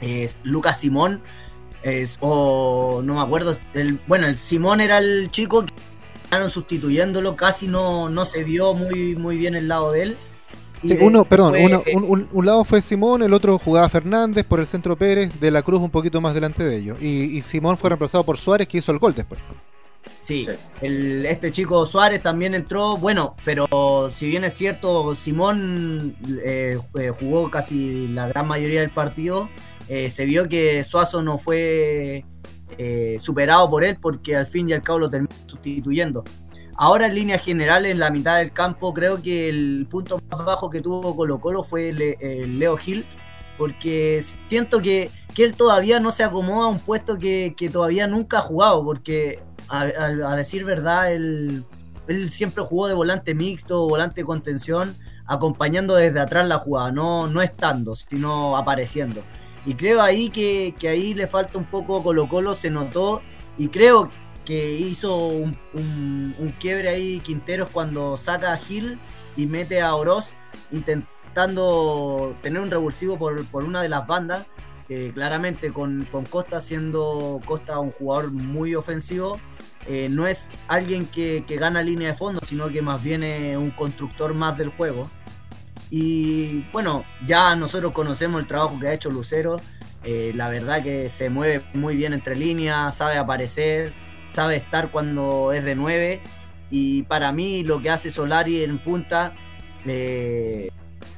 eh, 0.00 0.30
Lucas 0.44 0.78
Simón, 0.78 1.20
o 2.20 3.02
no 3.02 3.14
me 3.14 3.20
acuerdo, 3.22 3.56
bueno, 4.06 4.28
el 4.28 4.38
Simón 4.38 4.80
era 4.80 4.98
el 4.98 5.32
chico 5.32 5.66
que 5.66 5.72
sustituyéndolo, 6.48 7.34
casi 7.34 7.66
no, 7.66 8.08
no 8.08 8.24
se 8.24 8.44
dio 8.44 8.72
muy, 8.72 9.16
muy 9.16 9.36
bien 9.36 9.56
el 9.56 9.66
lado 9.66 9.90
de 9.90 10.02
él. 10.02 10.16
Uno, 11.00 11.24
perdón, 11.24 11.54
un, 12.32 12.46
lado 12.46 12.64
fue 12.64 12.80
Simón, 12.82 13.22
el 13.22 13.32
otro 13.32 13.58
jugaba 13.58 13.88
Fernández 13.88 14.44
por 14.44 14.60
el 14.60 14.66
centro 14.66 14.96
Pérez, 14.96 15.38
de 15.40 15.50
la 15.50 15.62
Cruz 15.62 15.80
un 15.80 15.90
poquito 15.90 16.20
más 16.20 16.34
delante 16.34 16.62
de 16.64 16.76
ellos. 16.76 16.98
Y, 17.00 17.36
y 17.36 17.42
Simón 17.42 17.76
fue 17.76 17.90
reemplazado 17.90 18.24
por 18.24 18.36
Suárez, 18.36 18.66
que 18.68 18.78
hizo 18.78 18.92
el 18.92 18.98
gol 18.98 19.14
después. 19.14 19.40
Sí, 20.20 20.46
este 20.80 21.52
chico 21.52 21.84
Suárez 21.84 22.22
también 22.22 22.54
entró, 22.54 22.96
bueno, 22.96 23.36
pero 23.44 24.08
si 24.10 24.26
bien 24.26 24.44
es 24.44 24.54
cierto, 24.54 25.14
Simón 25.14 26.16
eh, 26.42 26.78
eh, 26.98 27.12
jugó 27.20 27.50
casi 27.50 28.08
la 28.08 28.28
gran 28.28 28.48
mayoría 28.48 28.80
del 28.80 28.90
partido, 28.90 29.50
eh, 29.88 30.08
se 30.10 30.24
vio 30.24 30.48
que 30.48 30.82
Suazo 30.82 31.22
no 31.22 31.38
fue 31.38 32.24
superado 33.18 33.70
por 33.70 33.84
él 33.84 33.98
porque 34.00 34.34
al 34.34 34.46
fin 34.46 34.68
y 34.68 34.72
al 34.72 34.82
cabo 34.82 35.00
lo 35.00 35.10
terminó 35.10 35.30
sustituyendo. 35.46 36.24
Ahora 36.76 37.06
en 37.06 37.14
línea 37.14 37.38
general, 37.38 37.86
en 37.86 37.98
la 37.98 38.10
mitad 38.10 38.38
del 38.38 38.52
campo, 38.52 38.92
creo 38.92 39.22
que 39.22 39.48
el 39.48 39.86
punto 39.88 40.20
más 40.30 40.44
bajo 40.44 40.70
que 40.70 40.80
tuvo 40.80 41.14
Colo 41.14 41.40
Colo 41.40 41.62
fue 41.62 41.90
el, 41.90 42.58
Leo 42.58 42.76
Gil, 42.76 43.04
porque 43.56 44.24
siento 44.48 44.80
que, 44.80 45.10
él 45.36 45.54
todavía 45.54 46.00
no 46.00 46.12
se 46.12 46.24
acomoda 46.24 46.66
a 46.66 46.70
un 46.70 46.78
puesto 46.78 47.18
que, 47.18 47.54
que 47.56 47.68
todavía 47.68 48.06
nunca 48.06 48.38
ha 48.38 48.42
jugado, 48.42 48.84
porque 48.84 49.40
a, 49.68 50.36
decir 50.36 50.64
verdad, 50.64 51.12
él, 51.12 51.64
siempre 52.30 52.62
jugó 52.64 52.88
de 52.88 52.94
volante 52.94 53.34
mixto, 53.34 53.88
volante 53.88 54.24
contención, 54.24 54.96
acompañando 55.26 55.94
desde 55.94 56.20
atrás 56.20 56.46
la 56.46 56.58
jugada, 56.58 56.92
no, 56.92 57.26
no 57.28 57.42
estando, 57.42 57.94
sino 57.94 58.56
apareciendo. 58.56 59.22
Y 59.66 59.74
creo 59.74 60.02
ahí 60.02 60.28
que, 60.28 60.74
ahí 60.82 61.14
le 61.14 61.26
falta 61.26 61.56
un 61.56 61.64
poco 61.64 62.02
Colo 62.02 62.28
Colo, 62.28 62.54
se 62.54 62.70
notó, 62.70 63.22
y 63.56 63.68
creo 63.68 64.10
que 64.44 64.72
hizo 64.72 65.16
un, 65.16 65.56
quiebre 66.60 66.88
ahí 66.90 67.20
Quinteros 67.20 67.70
cuando 67.70 68.16
saca 68.16 68.52
a 68.52 68.56
Gil 68.56 68.98
y 69.36 69.46
mete 69.46 69.80
a 69.80 69.94
Oroz 69.94 70.34
intentando 70.70 72.36
tener 72.42 72.60
un 72.60 72.70
revulsivo 72.70 73.18
por, 73.18 73.44
por 73.46 73.64
una 73.64 73.82
de 73.82 73.88
las 73.88 74.06
bandas. 74.06 74.46
claramente 75.14 75.72
con, 75.72 76.06
con, 76.12 76.24
Costa 76.26 76.60
siendo 76.60 77.40
Costa 77.46 77.78
un 77.78 77.90
jugador 77.90 78.30
muy 78.30 78.74
ofensivo, 78.74 79.40
eh, 79.86 80.08
no 80.10 80.26
es 80.26 80.50
alguien 80.68 81.06
que, 81.06 81.44
gana 81.48 81.82
línea 81.82 82.08
de 82.08 82.14
fondo, 82.14 82.40
sino 82.44 82.68
que 82.68 82.80
más 82.82 83.02
bien 83.02 83.22
es 83.22 83.56
un 83.56 83.70
constructor 83.70 84.34
más 84.34 84.56
del 84.56 84.70
juego. 84.70 85.10
Y 85.90 86.62
bueno, 86.72 87.04
ya 87.26 87.54
nosotros 87.54 87.92
conocemos 87.92 88.40
el 88.40 88.46
trabajo 88.46 88.78
que 88.80 88.88
ha 88.88 88.94
hecho 88.94 89.10
Lucero. 89.10 89.56
Eh, 90.02 90.32
la 90.34 90.48
verdad 90.48 90.82
que 90.82 91.08
se 91.08 91.30
mueve 91.30 91.64
muy 91.74 91.96
bien 91.96 92.12
entre 92.12 92.36
líneas, 92.36 92.96
sabe 92.96 93.16
aparecer, 93.16 93.92
sabe 94.34 94.56
estar 94.56 94.90
cuando 94.90 95.52
es 95.52 95.64
de 95.64 95.74
9. 95.74 96.20
Y 96.70 97.04
para 97.04 97.32
mí 97.32 97.62
lo 97.62 97.80
que 97.80 97.90
hace 97.90 98.10
Solari 98.10 98.64
en 98.64 98.78
punta 98.78 99.32
eh, 99.86 100.70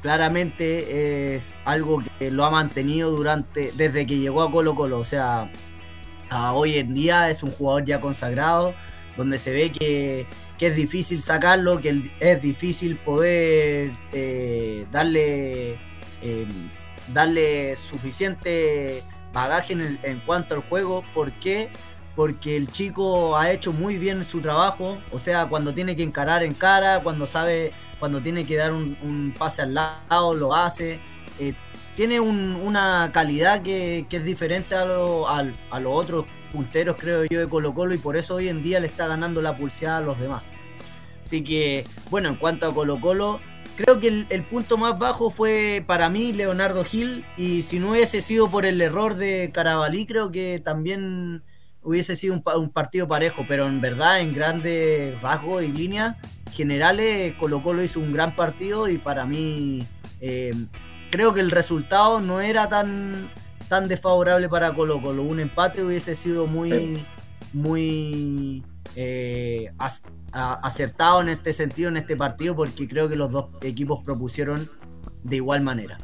claramente 0.03 1.35
es 1.35 1.55
algo 1.65 2.03
que 2.19 2.31
lo 2.31 2.45
ha 2.45 2.51
mantenido 2.51 3.11
durante 3.11 3.73
desde 3.73 4.07
que 4.07 4.19
llegó 4.19 4.43
a 4.43 4.51
Colo 4.51 4.75
Colo. 4.75 4.99
O 4.99 5.05
sea, 5.05 5.51
hoy 6.53 6.75
en 6.77 6.95
día 6.95 7.31
es 7.31 7.43
un 7.43 7.51
jugador 7.51 7.85
ya 7.85 8.01
consagrado, 8.01 8.75
donde 9.17 9.39
se 9.39 9.51
ve 9.53 9.73
que, 9.73 10.27
es 10.61 10.77
difícil 10.77 11.23
sacarlo, 11.23 11.81
que 11.81 12.11
es 12.21 12.43
difícil 12.43 12.97
poder 12.97 13.93
eh, 14.13 14.87
darle, 14.91 15.73
em, 16.23 16.49
darle 17.13 17.77
suficiente 17.77 19.03
bagaje 19.33 19.75
en, 19.75 20.21
cuanto 20.27 20.55
al 20.55 20.63
juego. 20.63 21.05
¿Por 21.15 21.31
qué? 21.33 21.69
Porque 22.17 22.57
el 22.57 22.73
chico 22.73 23.37
ha 23.37 23.53
hecho 23.53 23.73
muy 23.73 23.99
bien 23.99 24.25
su 24.25 24.41
trabajo, 24.41 24.99
o 25.13 25.19
sea, 25.19 25.47
cuando 25.47 25.75
tiene 25.75 25.95
que 25.95 26.03
encarar 26.03 26.43
en 26.43 26.55
cara, 26.55 27.01
cuando 27.01 27.27
sabe, 27.27 27.73
cuando 28.01 28.21
tiene 28.21 28.45
que 28.47 28.57
dar 28.57 28.73
un, 28.73 29.35
pase 29.39 29.63
al 29.63 29.75
lado, 29.75 30.35
lo 30.35 30.55
hace. 30.55 30.99
Eh, 31.39 31.53
tiene 31.95 32.21
una 32.21 33.11
calidad 33.13 33.63
que, 33.63 34.07
es 34.11 34.25
diferente 34.25 34.75
a, 34.75 34.85
los 34.85 35.93
otros 35.93 36.27
punteros, 36.53 36.97
creo 36.99 37.25
yo, 37.25 37.41
de 37.41 37.49
Colo 37.49 37.75
Colo 37.75 37.95
y 37.95 37.99
por 37.99 38.17
eso 38.17 38.37
hoy 38.37 38.49
en 38.49 38.63
día 38.63 38.81
le 38.81 38.87
está 38.87 39.07
ganando 39.07 39.41
la 39.41 39.57
pulseada 39.57 39.99
a 39.99 40.03
los 40.03 40.19
demás. 40.19 40.43
Así 41.23 41.43
que, 41.43 41.85
bueno, 42.11 42.29
en 42.29 42.37
cuanto 42.37 42.67
a 42.67 42.75
Colo 42.75 43.01
Colo, 43.01 43.41
creo 43.77 43.99
que 43.99 44.27
el, 44.29 44.43
punto 44.45 44.77
más 44.77 44.99
bajo 44.99 45.31
fue 45.31 45.83
para 45.87 46.09
mí 46.09 46.33
Leonardo 46.33 46.85
Gil 46.85 47.25
y 47.37 47.63
si 47.63 47.79
no 47.79 47.91
hubiese 47.91 48.21
sido 48.21 48.49
por 48.51 48.67
el 48.67 48.81
error 48.81 49.17
de 49.17 49.51
Carabalí, 49.53 50.07
creo 50.07 50.31
que 50.31 50.61
también 50.63 51.43
hubiese 51.87 52.17
sido 52.17 52.35
un, 52.35 52.71
partido 52.71 53.09
parejo, 53.09 53.45
pero 53.49 53.67
en 53.67 53.81
verdad, 53.81 54.21
en 54.21 54.35
grandes 54.35 55.21
rasgos 55.23 55.63
y 55.63 55.69
líneas 55.69 56.17
generales, 56.51 57.35
Colo 57.39 57.63
Colo 57.63 57.83
hizo 57.83 58.01
un 58.01 58.13
gran 58.13 58.37
partido 58.37 58.89
y 58.89 58.99
para 58.99 59.25
mí... 59.25 59.87
Eh, 60.21 60.53
creo 61.11 61.33
que 61.33 61.41
el 61.41 61.51
resultado 61.51 62.21
no 62.21 62.41
era 62.41 62.69
tan, 62.69 63.31
tan 63.69 63.89
desfavorable 63.89 64.49
para 64.49 64.75
Colo 64.75 65.01
Colo. 65.01 65.23
Un 65.23 65.41
empate 65.41 65.83
hubiese 65.83 66.15
sido 66.15 66.47
muy, 66.47 67.05
muy 67.53 68.63
eh, 68.95 69.73
acertado 70.33 71.21
en 71.21 71.29
este 71.29 71.53
sentido, 71.53 71.89
en 71.89 71.97
este 71.97 72.17
partido, 72.17 72.55
porque 72.55 72.89
creo 72.89 73.09
que 73.09 73.17
los 73.17 73.31
dos 73.33 73.47
equipos 73.63 74.03
propusieron 74.05 74.69
de 75.23 75.37
igual 75.37 75.63
manera. 75.63 75.99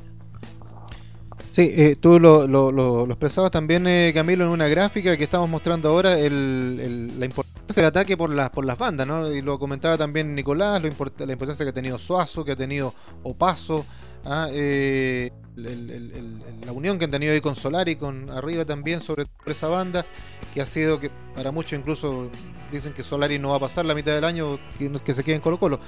Sí, 1.52 1.70
eh, 1.70 1.96
tú 1.96 2.18
lo, 2.18 2.48
lo, 2.48 3.04
expresabas 3.04 3.50
también, 3.50 3.86
eh, 3.86 4.10
Camilo, 4.14 4.44
en 4.44 4.50
una 4.50 4.68
gráfica 4.68 5.16
que 5.18 5.24
estamos 5.24 5.50
mostrando 5.50 5.90
ahora, 5.90 6.18
el, 6.18 7.20
la 7.20 7.26
importancia 7.26 7.82
del 7.82 7.84
ataque 7.84 8.16
por 8.16 8.30
las, 8.30 8.48
por 8.48 8.64
las 8.64 8.78
bandas, 8.78 9.06
¿no? 9.06 9.30
Y 9.30 9.42
lo 9.42 9.58
comentaba 9.58 9.98
también 9.98 10.34
Nicolás, 10.34 10.82
lo 10.82 10.88
la 10.88 11.32
importancia 11.32 11.66
que 11.66 11.70
ha 11.70 11.74
tenido 11.74 11.98
Suazo, 11.98 12.42
que 12.42 12.52
ha 12.52 12.56
tenido 12.56 12.94
Opaso, 13.22 13.84
Ah, 14.24 14.48
eh, 14.52 15.30
la 15.56 16.72
unión 16.72 16.98
que 16.98 17.06
han 17.06 17.10
tenido 17.10 17.32
ahí 17.32 17.40
con 17.40 17.56
Solari, 17.56 17.96
con 17.96 18.30
arriba 18.30 18.64
también, 18.64 19.00
sobre 19.00 19.26
esa 19.46 19.66
banda, 19.66 20.06
que 20.54 20.60
ha 20.60 20.66
sido 20.66 21.00
que 21.00 21.10
para 21.34 21.50
muchos 21.50 21.78
incluso 21.78 22.30
dicen 22.70 22.92
que 22.92 23.02
Solari 23.02 23.38
no 23.38 23.50
va 23.50 23.56
a 23.56 23.60
pasar 23.60 23.84
la 23.84 23.94
mitad 23.94 24.14
del 24.14 24.24
año, 24.24 24.58
que, 24.78 24.90
que 25.04 25.14
se 25.14 25.24
quede 25.24 25.36
en 25.36 25.40
Colo 25.40 25.58
Colo. 25.58 25.80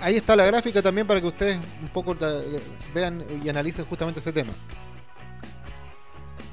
Ahí 0.00 0.16
está 0.16 0.36
la 0.36 0.44
gráfica 0.44 0.82
también 0.82 1.06
para 1.06 1.20
que 1.20 1.26
ustedes 1.26 1.58
un 1.80 1.88
poco 1.88 2.16
vean 2.94 3.24
y 3.42 3.48
analicen 3.48 3.84
justamente 3.86 4.20
ese 4.20 4.32
tema. 4.32 4.52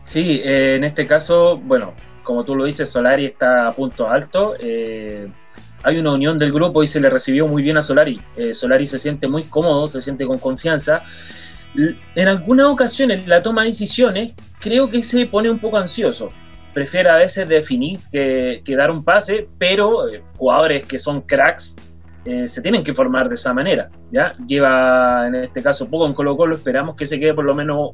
Sí, 0.08 0.42
eh, 0.42 0.76
en 0.76 0.86
este 0.86 1.06
caso, 1.06 1.58
bueno, 1.58 1.94
como 2.24 2.46
tú 2.46 2.56
lo 2.56 2.64
dices, 2.64 2.90
Solari 2.90 3.26
está 3.26 3.68
a 3.68 3.74
punto 3.74 4.10
alto. 4.10 4.56
Eh, 4.58 5.28
hay 5.84 5.98
una 5.98 6.14
unión 6.14 6.38
del 6.38 6.54
grupo 6.54 6.82
y 6.82 6.88
se 6.88 7.02
le 7.02 7.10
recibió 7.10 7.46
muy 7.46 7.62
bien 7.62 7.76
a 7.76 7.82
Solari. 7.82 8.22
Eh, 8.38 8.54
Solari 8.54 8.88
se 8.88 9.00
siente 9.00 9.28
muy 9.28 9.44
cómodo, 9.44 9.86
se 9.90 10.00
siente 10.00 10.26
con 10.26 10.40
confianza. 10.40 11.04
En 12.16 12.28
algunas 12.30 12.68
ocasiones, 12.68 13.28
la 13.28 13.42
toma 13.42 13.64
de 13.64 13.68
decisiones, 13.68 14.34
creo 14.62 14.90
que 14.90 15.04
se 15.04 15.26
pone 15.26 15.52
un 15.52 15.60
poco 15.60 15.76
ansioso. 15.76 16.30
Prefiere 16.74 17.10
a 17.10 17.18
veces 17.18 17.50
definir 17.50 18.00
que, 18.10 18.64
dar 18.78 18.92
un 18.92 19.04
pase, 19.04 19.50
pero 19.58 20.06
jugadores 20.38 20.86
que 20.86 21.00
son 21.00 21.20
cracks 21.20 21.76
eh, 22.24 22.48
se 22.48 22.62
tienen 22.62 22.82
que 22.82 22.94
formar 22.94 23.28
de 23.28 23.36
esa 23.36 23.54
manera. 23.54 23.90
¿ya? 24.10 24.34
Lleva 24.48 25.28
en 25.28 25.36
este 25.36 25.62
caso 25.62 25.90
poco 25.90 26.08
en 26.08 26.14
Colo 26.14 26.38
Colo, 26.38 26.56
esperamos 26.56 26.96
que 26.96 27.06
se 27.06 27.20
quede 27.20 27.34
por 27.34 27.44
lo 27.44 27.54
menos 27.54 27.92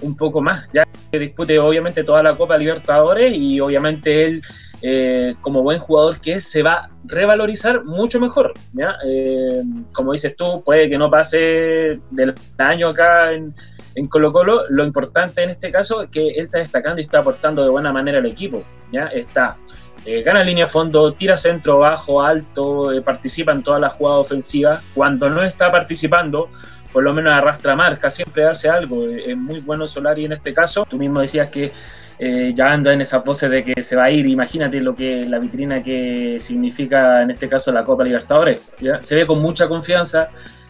un 0.00 0.16
poco 0.16 0.40
más, 0.40 0.68
ya 0.72 0.84
que 1.10 1.18
dispute 1.18 1.58
obviamente 1.58 2.04
toda 2.04 2.22
la 2.22 2.36
Copa 2.36 2.56
Libertadores 2.56 3.34
y 3.34 3.60
obviamente 3.60 4.24
él 4.24 4.42
eh, 4.84 5.36
como 5.40 5.62
buen 5.62 5.78
jugador 5.78 6.20
que 6.20 6.32
es, 6.32 6.44
se 6.44 6.60
va 6.60 6.72
a 6.72 6.90
revalorizar 7.04 7.84
mucho 7.84 8.18
mejor. 8.18 8.52
¿ya? 8.72 8.96
Eh, 9.06 9.62
como 9.92 10.12
dices 10.12 10.34
tú, 10.36 10.62
puede 10.64 10.90
que 10.90 10.98
no 10.98 11.08
pase 11.08 12.00
del 12.10 12.34
año 12.58 12.88
acá 12.88 13.32
en, 13.32 13.54
en, 13.94 14.06
Colo 14.08 14.32
Colo. 14.32 14.64
Lo 14.70 14.84
importante 14.84 15.44
en 15.44 15.50
este 15.50 15.70
caso 15.70 16.02
es 16.02 16.10
que 16.10 16.30
él 16.30 16.46
está 16.46 16.58
destacando 16.58 17.00
y 17.00 17.04
está 17.04 17.20
aportando 17.20 17.62
de 17.62 17.70
buena 17.70 17.92
manera 17.92 18.18
al 18.18 18.26
equipo. 18.26 18.64
¿ya? 18.90 19.02
Está, 19.02 19.56
eh, 20.04 20.22
gana 20.22 20.42
línea 20.42 20.66
fondo, 20.66 21.12
tira 21.12 21.36
centro, 21.36 21.78
bajo, 21.78 22.20
alto, 22.20 22.90
participa 23.04 23.52
en 23.52 23.62
todas 23.62 23.80
las 23.80 23.92
jugadas 23.92 24.26
ofensivas. 24.26 24.82
Cuando 24.94 25.30
no 25.30 25.44
está 25.44 25.70
participando, 25.70 26.48
por 26.92 27.02
lo 27.02 27.12
menos 27.12 27.32
arrastra 27.32 27.74
marca, 27.74 28.10
siempre 28.10 28.44
hace 28.44 28.68
algo. 28.68 29.08
Es 29.08 29.36
muy 29.36 29.60
bueno 29.60 29.86
Solari 29.86 30.26
en 30.26 30.32
este 30.32 30.52
caso. 30.52 30.86
Tú 30.88 30.98
mismo 30.98 31.20
decías 31.20 31.48
que 31.48 31.72
eh, 32.18 32.52
ya 32.54 32.72
anda 32.72 32.92
en 32.92 33.00
esas 33.00 33.24
voces 33.24 33.50
de 33.50 33.64
que 33.64 33.82
se 33.82 33.96
va 33.96 34.04
a 34.04 34.10
ir. 34.10 34.26
Imagínate 34.26 34.80
lo 34.80 34.94
que 34.94 35.24
la 35.26 35.38
vitrina 35.38 35.82
que 35.82 36.38
significa 36.38 37.22
en 37.22 37.30
este 37.30 37.48
caso 37.48 37.72
la 37.72 37.84
Copa 37.84 38.04
Libertadores. 38.04 38.60
Se 39.00 39.14
ve 39.14 39.26
con 39.26 39.40
mucha 39.40 39.66
confianza, 39.68 40.28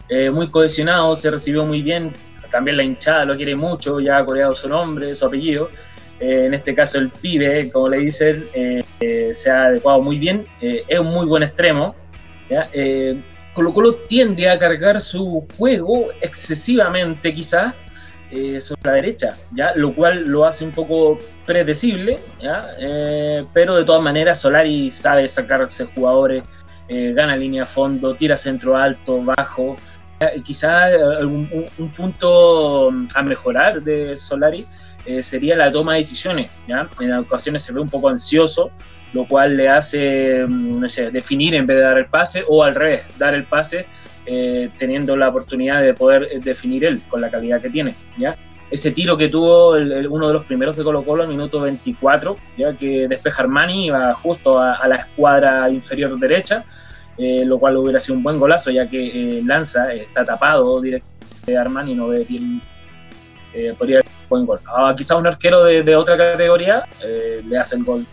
eh, 0.09 0.29
muy 0.29 0.49
cohesionado, 0.49 1.13
se 1.15 1.29
recibió 1.29 1.65
muy 1.65 1.81
bien. 1.81 2.13
También 2.49 2.77
la 2.77 2.83
hinchada 2.83 3.25
lo 3.25 3.35
quiere 3.35 3.55
mucho, 3.55 3.99
ya 3.99 4.17
ha 4.17 4.25
coreado 4.25 4.53
su 4.53 4.69
nombre, 4.69 5.15
su 5.15 5.25
apellido. 5.25 5.69
Eh, 6.19 6.45
en 6.45 6.53
este 6.53 6.73
caso 6.73 6.99
el 6.99 7.09
pibe, 7.09 7.69
como 7.71 7.89
le 7.89 7.97
dicen, 7.97 8.45
se 8.99 9.51
ha 9.51 9.65
adecuado 9.65 10.01
muy 10.01 10.17
bien. 10.17 10.45
es 10.61 10.99
un 10.99 11.07
muy 11.07 11.25
buen 11.25 11.43
extremo. 11.43 11.95
Colo 13.53 13.73
Colo 13.73 13.95
tiende 14.07 14.49
a 14.49 14.57
cargar 14.57 14.99
su 14.99 15.45
juego 15.57 16.07
excesivamente 16.21 17.33
quizás 17.33 17.73
eh, 18.31 18.59
sobre 18.59 18.81
la 18.83 18.91
derecha, 18.93 19.35
¿ya? 19.51 19.73
lo 19.75 19.93
cual 19.93 20.23
lo 20.25 20.45
hace 20.45 20.65
un 20.65 20.71
poco 20.71 21.19
predecible. 21.45 22.19
Eh, 22.79 23.45
pero 23.53 23.75
de 23.75 23.83
todas 23.83 24.01
maneras 24.01 24.39
Solari 24.41 24.89
sabe 24.89 25.27
sacarse 25.27 25.85
jugadores, 25.93 26.43
eh, 26.87 27.13
gana 27.13 27.35
línea 27.35 27.63
a 27.63 27.67
fondo, 27.67 28.15
tira 28.15 28.35
centro 28.35 28.75
alto, 28.75 29.21
bajo. 29.23 29.75
Quizás 30.45 30.93
un, 31.21 31.67
un, 31.77 31.89
punto 31.89 32.87
a 33.13 33.23
mejorar 33.23 33.83
de 33.83 34.15
Solari 34.17 34.65
sería 35.21 35.55
la 35.55 35.69
toma 35.69 35.93
de 35.93 35.99
decisiones. 35.99 36.49
¿ya? 36.67 36.87
En 36.99 37.13
ocasiones 37.13 37.63
se 37.63 37.73
ve 37.73 37.79
un 37.81 37.89
poco 37.89 38.09
ansioso, 38.09 38.71
lo 39.13 39.25
cual 39.25 39.55
le 39.55 39.69
hace 39.69 40.45
mm, 40.47 40.79
no 40.79 40.89
sé, 40.89 41.11
definir 41.11 41.55
en 41.55 41.65
vez 41.65 41.77
de 41.77 41.83
dar 41.83 41.97
el 41.97 42.05
pase, 42.07 42.43
o 42.47 42.63
al 42.63 42.75
revés, 42.75 43.03
dar 43.17 43.35
el 43.35 43.43
pase 43.45 43.85
eh, 44.25 44.69
teniendo 44.77 45.17
la 45.17 45.27
oportunidad 45.27 45.81
de 45.81 45.93
poder 45.93 46.29
eh, 46.31 46.39
definir 46.41 46.85
él 46.85 47.01
con 47.09 47.19
la 47.19 47.29
calidad 47.29 47.61
que 47.61 47.69
tiene. 47.69 47.93
¿ya? 48.17 48.35
Ese 48.71 48.91
tiro 48.91 49.17
que 49.17 49.27
tuvo 49.27 49.71
uno 49.71 50.27
de 50.27 50.33
los 50.33 50.45
primeros 50.45 50.77
de 50.77 50.83
Colo 50.83 51.03
Colo, 51.03 51.27
minuto 51.27 51.59
24, 51.59 52.37
ya 52.57 52.73
que 52.73 53.07
despeja 53.07 53.43
Armani, 53.43 53.87
iba 53.87 54.13
justo 54.13 54.57
a, 54.57 54.87
la 54.87 54.95
escuadra 54.95 55.69
inferior 55.69 56.17
derecha, 56.17 56.63
eh, 57.17 57.43
lo 57.45 57.59
cual 57.59 57.77
hubiera 57.77 57.99
sido 57.99 58.15
un 58.15 58.23
buen 58.23 58.39
golazo, 58.39 58.71
ya 58.71 58.87
que 58.87 59.43
Lanza 59.45 59.93
está 59.93 60.23
tapado 60.23 60.81
directamente 60.81 61.51
de 61.51 61.57
Armani, 61.57 61.93
no 61.93 62.07
ve 62.07 62.25
bien, 62.27 62.61
podría 63.77 63.97
haber 63.97 64.12
buen 64.33 64.45
gol. 64.45 64.59
Ah, 64.67 64.93
quizá 64.97 65.15
un 65.15 65.27
arquero 65.27 65.63
de, 65.63 65.83
de 65.83 65.95
otra 65.95 66.17
categoría 66.17 66.83
le 67.45 67.57
hace 67.57 67.75
el 67.75 67.83
gol 67.83 68.05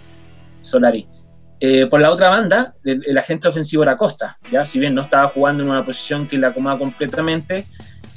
Solari. 0.61 1.07
Eh, 1.63 1.87
por 1.89 2.01
la 2.01 2.11
otra 2.11 2.31
banda, 2.31 2.75
el, 2.85 3.19
agente 3.19 3.49
ofensivo 3.49 3.83
era 3.83 3.99
Costa, 3.99 4.39
¿ya? 4.51 4.65
si 4.65 4.81
bien 4.81 4.95
no 4.95 5.03
estaba 5.03 5.29
jugando 5.29 5.63
en 5.63 5.69
una 5.69 5.85
posición 5.85 6.27
que 6.27 6.39
le 6.39 6.47
acomoda 6.47 6.79
completamente, 6.79 7.67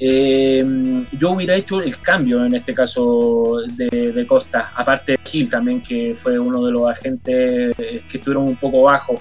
eh, 0.00 0.64
yo 1.12 1.32
hubiera 1.32 1.54
hecho 1.54 1.82
el 1.82 2.00
cambio 2.00 2.44
en 2.46 2.54
este 2.54 2.72
caso 2.72 3.58
de, 3.76 4.24
Costa, 4.26 4.72
aparte 4.74 5.12
de 5.12 5.18
Gil 5.24 5.50
también, 5.50 5.82
que 5.82 6.14
fue 6.14 6.38
uno 6.38 6.64
de 6.64 6.72
los 6.72 6.88
agentes 6.88 7.76
que 7.76 8.02
estuvieron 8.18 8.44
un 8.44 8.56
poco 8.56 8.82
bajo. 8.82 9.20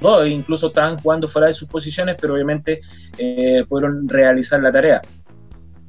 Dos 0.00 0.26
incluso 0.26 0.68
estaban 0.68 0.96
jugando 0.96 1.28
fuera 1.28 1.48
de 1.48 1.52
sus 1.52 1.68
posiciones, 1.68 2.16
pero 2.18 2.32
obviamente 2.32 2.80
eh, 3.18 3.62
pudieron 3.68 4.08
realizar 4.08 4.62
la 4.62 4.70
tarea. 4.70 5.02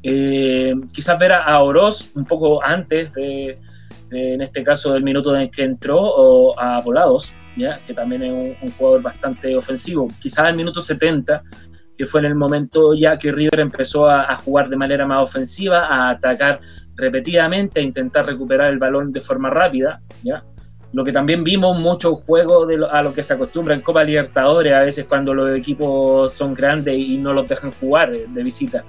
Quizás 0.01 1.19
ver 1.19 1.33
a 1.33 1.61
Oroz 1.61 2.09
un 2.15 2.25
poco 2.25 2.63
antes 2.63 3.13
de, 3.13 3.59
en 4.11 4.41
este 4.41 4.63
caso 4.63 4.93
del 4.93 5.03
minuto 5.03 5.35
en 5.35 5.49
que 5.49 5.63
entró, 5.63 5.99
o 5.99 6.59
a 6.59 6.81
Volados, 6.81 7.33
¿ya? 7.55 7.79
que 7.85 7.93
también 7.93 8.23
es 8.23 8.57
un, 8.61 8.71
jugador 8.71 9.01
bastante 9.01 9.55
ofensivo. 9.55 10.09
Quizás 10.19 10.49
el 10.49 10.55
minuto 10.55 10.81
70, 10.81 11.41
que 11.97 12.05
fue 12.05 12.19
en 12.21 12.27
el 12.27 12.35
momento 12.35 12.93
ya 12.93 13.17
que 13.17 13.31
River 13.31 13.59
empezó 13.59 14.09
a, 14.09 14.35
jugar 14.35 14.69
de 14.69 14.75
manera 14.75 15.05
más 15.05 15.23
ofensiva, 15.23 15.87
a 15.87 16.09
atacar 16.09 16.59
repetidamente, 16.95 17.79
a 17.79 17.83
intentar 17.83 18.25
recuperar 18.25 18.69
el 18.69 18.79
balón 18.79 19.13
de 19.13 19.21
forma 19.21 19.49
rápida. 19.49 20.01
¿ya? 20.23 20.43
Lo 20.91 21.05
que 21.05 21.13
también 21.13 21.43
vimos 21.43 21.79
mucho 21.79 22.15
juego 22.15 22.65
de 22.65 22.85
a 22.91 23.01
lo 23.01 23.13
que 23.13 23.23
se 23.23 23.33
acostumbra 23.33 23.75
en 23.75 23.81
Copa 23.81 24.03
Libertadores, 24.03 24.73
a 24.73 24.81
veces 24.81 25.05
cuando 25.05 25.33
los 25.33 25.57
equipos 25.57 26.33
son 26.33 26.53
grandes 26.53 26.97
y 26.97 27.17
no 27.17 27.31
los 27.31 27.47
dejan 27.47 27.71
jugar 27.71 28.11
de 28.11 28.43
visita 28.43 28.83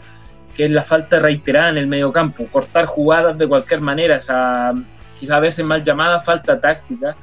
que 0.54 0.66
es 0.66 0.70
la 0.70 0.82
falta 0.82 1.18
reiterada 1.18 1.70
en 1.70 1.78
el 1.78 1.86
medio 1.86 2.12
campo, 2.12 2.46
cortar 2.50 2.86
jugadas 2.86 3.38
de 3.38 3.48
cualquier 3.48 3.80
manera, 3.80 4.16
esa, 4.16 4.72
quizá 5.18 5.36
a 5.36 5.40
veces 5.40 5.64
mal 5.64 5.82
llamada 5.82 6.20
falta 6.20 6.60
táctica. 6.60 7.16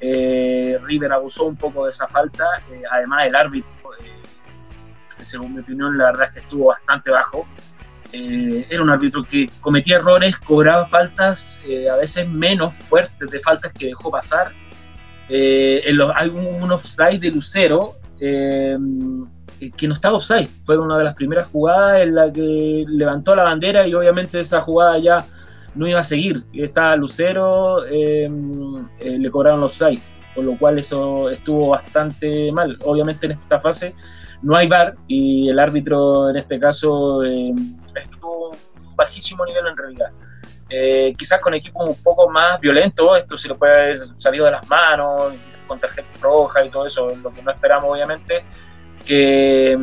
Eh, 0.00 0.78
River 0.82 1.12
abusó 1.12 1.44
un 1.44 1.56
poco 1.56 1.84
de 1.84 1.90
esa 1.90 2.08
falta, 2.08 2.44
eh, 2.70 2.82
además 2.90 3.26
el 3.26 3.36
árbitro, 3.36 3.70
eh, 4.02 4.22
según 5.20 5.54
mi 5.54 5.60
opinión, 5.60 5.96
la 5.96 6.06
verdad 6.06 6.26
es 6.28 6.32
que 6.32 6.40
estuvo 6.40 6.66
bastante 6.66 7.10
bajo. 7.10 7.46
era 8.12 8.82
un 8.82 8.90
árbitro 8.90 9.22
que 9.22 9.48
cometía 9.60 9.96
errores, 9.96 10.36
cobraba 10.38 10.84
faltas 10.84 11.62
a 11.92 11.96
veces 11.96 12.28
menos 12.28 12.74
fuertes 12.74 13.30
de 13.30 13.38
faltas 13.38 13.72
que 13.72 13.86
dejó 13.86 14.10
pasar. 14.10 14.52
en 15.28 15.96
los, 15.96 16.10
hay 16.16 16.28
un 16.28 16.72
offside 16.72 17.20
de 17.20 17.30
Lucero 17.30 18.00
que 19.76 19.86
no 19.86 19.94
estaba 19.94 20.16
offside. 20.16 20.48
Fue 20.64 20.78
una 20.78 20.96
de 20.96 21.04
las 21.04 21.14
primeras 21.14 21.46
jugadas 21.48 22.02
en 22.02 22.14
la 22.14 22.32
que 22.32 22.84
levantó 22.88 23.34
la 23.34 23.42
bandera 23.44 23.86
y 23.86 23.94
obviamente 23.94 24.40
esa 24.40 24.60
jugada 24.62 24.98
ya 24.98 25.24
no 25.74 25.86
iba 25.86 26.00
a 26.00 26.04
seguir. 26.04 26.42
Estaba 26.52 26.96
Lucero, 26.96 27.84
em, 27.86 28.86
eh, 29.00 29.18
le 29.18 29.30
cobraron 29.30 29.62
offside, 29.62 30.00
con 30.34 30.46
lo 30.46 30.56
cual 30.56 30.78
eso 30.78 31.28
estuvo 31.30 31.68
bastante 31.68 32.50
mal. 32.52 32.78
Obviamente 32.84 33.26
en 33.26 33.32
esta 33.32 33.60
fase 33.60 33.94
no 34.42 34.56
hay 34.56 34.68
VAR 34.68 34.96
y 35.06 35.50
el 35.50 35.58
árbitro 35.58 36.30
en 36.30 36.36
este 36.36 36.58
caso 36.58 37.22
em, 37.24 37.76
estuvo 37.94 38.50
un 38.50 38.96
bajísimo 38.96 39.44
nivel 39.44 39.66
en 39.66 39.76
realidad. 39.76 40.10
Eh, 40.72 41.12
quizás 41.18 41.40
con 41.40 41.52
equipos 41.52 41.88
un 41.88 41.96
poco 41.96 42.30
más 42.30 42.60
violentos, 42.60 43.18
esto 43.18 43.36
se 43.36 43.48
le 43.48 43.56
puede 43.56 43.72
haber 43.72 44.06
salido 44.16 44.44
de 44.44 44.52
las 44.52 44.68
manos, 44.68 45.34
con 45.66 45.80
tarjeta 45.80 46.08
roja 46.20 46.64
y 46.64 46.70
todo 46.70 46.86
eso, 46.86 47.08
lo 47.16 47.34
que 47.34 47.42
no 47.42 47.50
esperamos 47.50 47.90
obviamente, 47.90 48.44
que, 49.04 49.78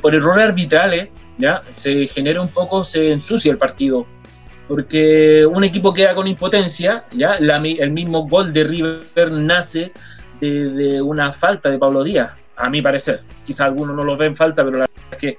por 0.00 0.14
errores 0.14 0.44
arbitrales 0.44 1.08
ya 1.38 1.62
se 1.68 2.06
genera 2.06 2.40
un 2.40 2.48
poco, 2.48 2.84
se 2.84 3.12
ensucia 3.12 3.50
el 3.50 3.58
partido 3.58 4.06
porque 4.68 5.44
un 5.46 5.62
equipo 5.64 5.92
queda 5.92 6.14
con 6.14 6.26
impotencia, 6.26 7.04
ya 7.12 7.34
el 7.34 7.90
mismo 7.90 8.26
gol 8.26 8.52
de 8.52 8.64
River 8.64 9.30
nace 9.30 9.92
de, 10.40 11.02
una 11.02 11.32
falta 11.32 11.70
de 11.70 11.78
Pablo 11.78 12.02
Díaz, 12.02 12.32
a 12.56 12.70
mi 12.70 12.80
parecer. 12.80 13.22
Quizá 13.44 13.66
algunos 13.66 13.94
no 13.94 14.04
lo 14.04 14.16
ven 14.16 14.34
falta, 14.34 14.64
pero 14.64 14.78
la 14.78 14.86
verdad 14.86 15.12
es 15.12 15.18
que 15.18 15.38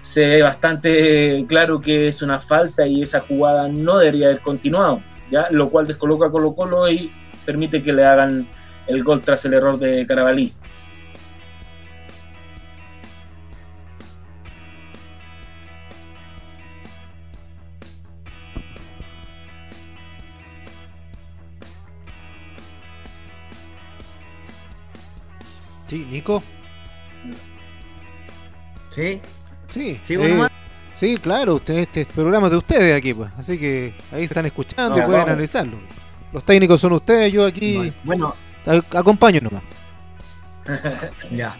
se 0.00 0.28
ve 0.28 0.42
bastante 0.42 1.44
claro 1.48 1.80
que 1.80 2.08
es 2.08 2.22
una 2.22 2.38
falta 2.38 2.86
y 2.86 3.02
esa 3.02 3.20
jugada 3.20 3.68
no 3.68 3.98
debería 3.98 4.28
haber 4.28 4.40
continuado, 4.40 5.00
ya 5.30 5.48
lo 5.50 5.68
cual 5.68 5.86
descoloca 5.86 6.26
a 6.26 6.30
Colo 6.30 6.54
Colo 6.54 6.88
y 6.90 7.10
permite 7.44 7.82
que 7.82 7.92
le 7.92 8.04
hagan 8.04 8.46
el 8.86 9.02
gol 9.02 9.22
tras 9.22 9.44
el 9.44 9.54
error 9.54 9.78
de 9.78 10.06
Carabalí. 10.06 10.52
Sí, 25.86 26.06
Nico. 26.10 26.42
Sí. 28.90 29.20
Sí. 29.68 30.00
Eh, 30.08 30.46
sí, 30.94 31.16
claro, 31.18 31.56
usted, 31.56 31.78
este 31.78 32.06
programa 32.06 32.48
de 32.48 32.56
ustedes 32.56 32.96
aquí, 32.96 33.14
pues. 33.14 33.30
Así 33.36 33.58
que 33.58 33.94
ahí 34.12 34.24
están 34.24 34.46
escuchando 34.46 34.98
y 34.98 35.02
pueden 35.02 35.22
analizarlo. 35.22 35.78
Los 36.32 36.44
técnicos 36.44 36.80
son 36.80 36.92
ustedes, 36.92 37.32
yo 37.32 37.46
aquí. 37.46 37.92
Bueno. 38.04 38.34
Acompaño 38.94 39.40
nomás. 39.40 39.62
ya. 41.30 41.56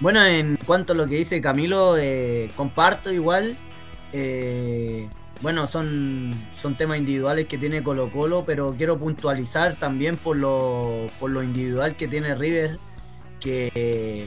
Bueno, 0.00 0.24
en 0.24 0.56
cuanto 0.64 0.92
a 0.92 0.96
lo 0.96 1.06
que 1.06 1.16
dice 1.16 1.40
Camilo, 1.40 1.96
eh, 1.98 2.50
comparto 2.56 3.12
igual. 3.12 3.56
Eh, 4.12 5.08
bueno, 5.44 5.66
son, 5.66 6.32
son 6.56 6.74
temas 6.74 6.96
individuales 6.96 7.46
que 7.46 7.58
tiene 7.58 7.82
Colo 7.82 8.10
Colo, 8.10 8.44
pero 8.46 8.74
quiero 8.78 8.98
puntualizar 8.98 9.76
también 9.76 10.16
por 10.16 10.38
lo, 10.38 11.08
por 11.20 11.30
lo 11.30 11.42
individual 11.42 11.96
que 11.96 12.08
tiene 12.08 12.34
River, 12.34 12.78
que, 13.40 14.26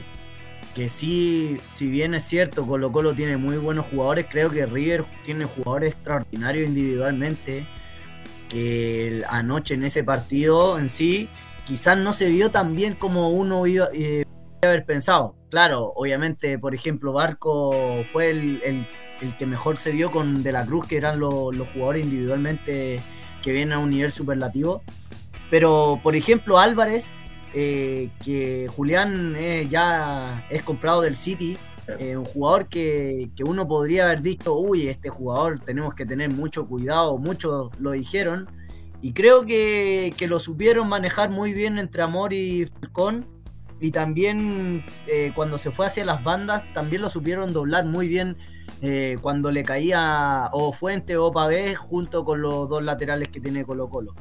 que 0.76 0.88
sí, 0.88 1.56
si 1.68 1.88
bien 1.88 2.14
es 2.14 2.22
cierto, 2.22 2.64
Colo 2.68 2.92
Colo 2.92 3.14
tiene 3.14 3.36
muy 3.36 3.56
buenos 3.56 3.86
jugadores, 3.86 4.26
creo 4.30 4.48
que 4.48 4.64
River 4.64 5.06
tiene 5.24 5.46
jugadores 5.46 5.94
extraordinarios 5.94 6.68
individualmente, 6.68 7.66
que 8.48 9.24
anoche 9.28 9.74
en 9.74 9.82
ese 9.82 10.04
partido 10.04 10.78
en 10.78 10.88
sí 10.88 11.28
quizás 11.66 11.98
no 11.98 12.12
se 12.12 12.28
vio 12.28 12.52
tan 12.52 12.76
bien 12.76 12.94
como 12.94 13.30
uno 13.30 13.66
iba, 13.66 13.88
eh, 13.92 14.24
haber 14.62 14.84
pensado. 14.84 15.34
Claro, 15.50 15.92
obviamente, 15.96 16.60
por 16.60 16.76
ejemplo, 16.76 17.12
Barco 17.12 18.04
fue 18.12 18.30
el 18.30 18.62
el 18.64 18.86
que 19.38 19.46
mejor 19.46 19.76
se 19.76 19.90
vio 19.90 20.10
con 20.10 20.42
De 20.42 20.52
la 20.52 20.64
Cruz, 20.64 20.86
que 20.86 20.96
eran 20.96 21.18
los, 21.18 21.54
jugadores 21.72 22.04
individualmente 22.04 23.00
que 23.42 23.52
vienen 23.52 23.72
a 23.72 23.78
un 23.78 23.90
nivel 23.90 24.12
superlativo. 24.12 24.82
Pero, 25.50 26.00
por 26.02 26.14
ejemplo, 26.14 26.58
Álvarez, 26.58 27.12
eh, 27.54 28.10
que 28.24 28.68
Julián 28.68 29.34
eh, 29.36 29.66
ya 29.70 30.46
es 30.50 30.62
comprado 30.62 31.00
del 31.00 31.16
City, 31.16 31.56
eh, 31.98 32.16
un 32.16 32.24
jugador 32.24 32.68
que, 32.68 33.30
uno 33.44 33.66
podría 33.66 34.04
haber 34.04 34.20
dicho, 34.20 34.54
uy, 34.54 34.88
este 34.88 35.08
jugador 35.08 35.58
tenemos 35.60 35.94
que 35.94 36.04
tener 36.04 36.30
mucho 36.30 36.66
cuidado, 36.66 37.16
muchos 37.16 37.70
lo 37.80 37.92
dijeron, 37.92 38.48
y 39.00 39.12
creo 39.12 39.46
que, 39.46 40.12
que 40.16 40.26
lo 40.26 40.38
supieron 40.38 40.88
manejar 40.88 41.30
muy 41.30 41.52
bien 41.54 41.78
entre 41.78 42.02
Amor 42.02 42.32
y 42.34 42.66
Falcón, 42.66 43.26
y 43.80 43.92
también 43.92 44.84
cuando 45.36 45.56
se 45.56 45.70
fue 45.70 45.86
hacia 45.86 46.04
las 46.04 46.24
bandas, 46.24 46.64
también 46.72 47.00
lo 47.00 47.08
supieron 47.08 47.52
doblar 47.52 47.86
muy 47.86 48.08
bien 48.08 48.36
eh, 48.82 49.16
cuando 49.20 49.50
le 49.50 49.64
caía 49.64 50.48
o 50.52 50.72
Fuente 50.72 51.16
o 51.16 51.32
Pavé 51.32 51.74
junto 51.74 52.24
con 52.24 52.42
los 52.42 52.68
dos 52.68 52.82
laterales 52.82 53.28
que 53.28 53.40
tiene 53.40 53.64
Colo 53.64 53.88
Colo. 53.88 54.14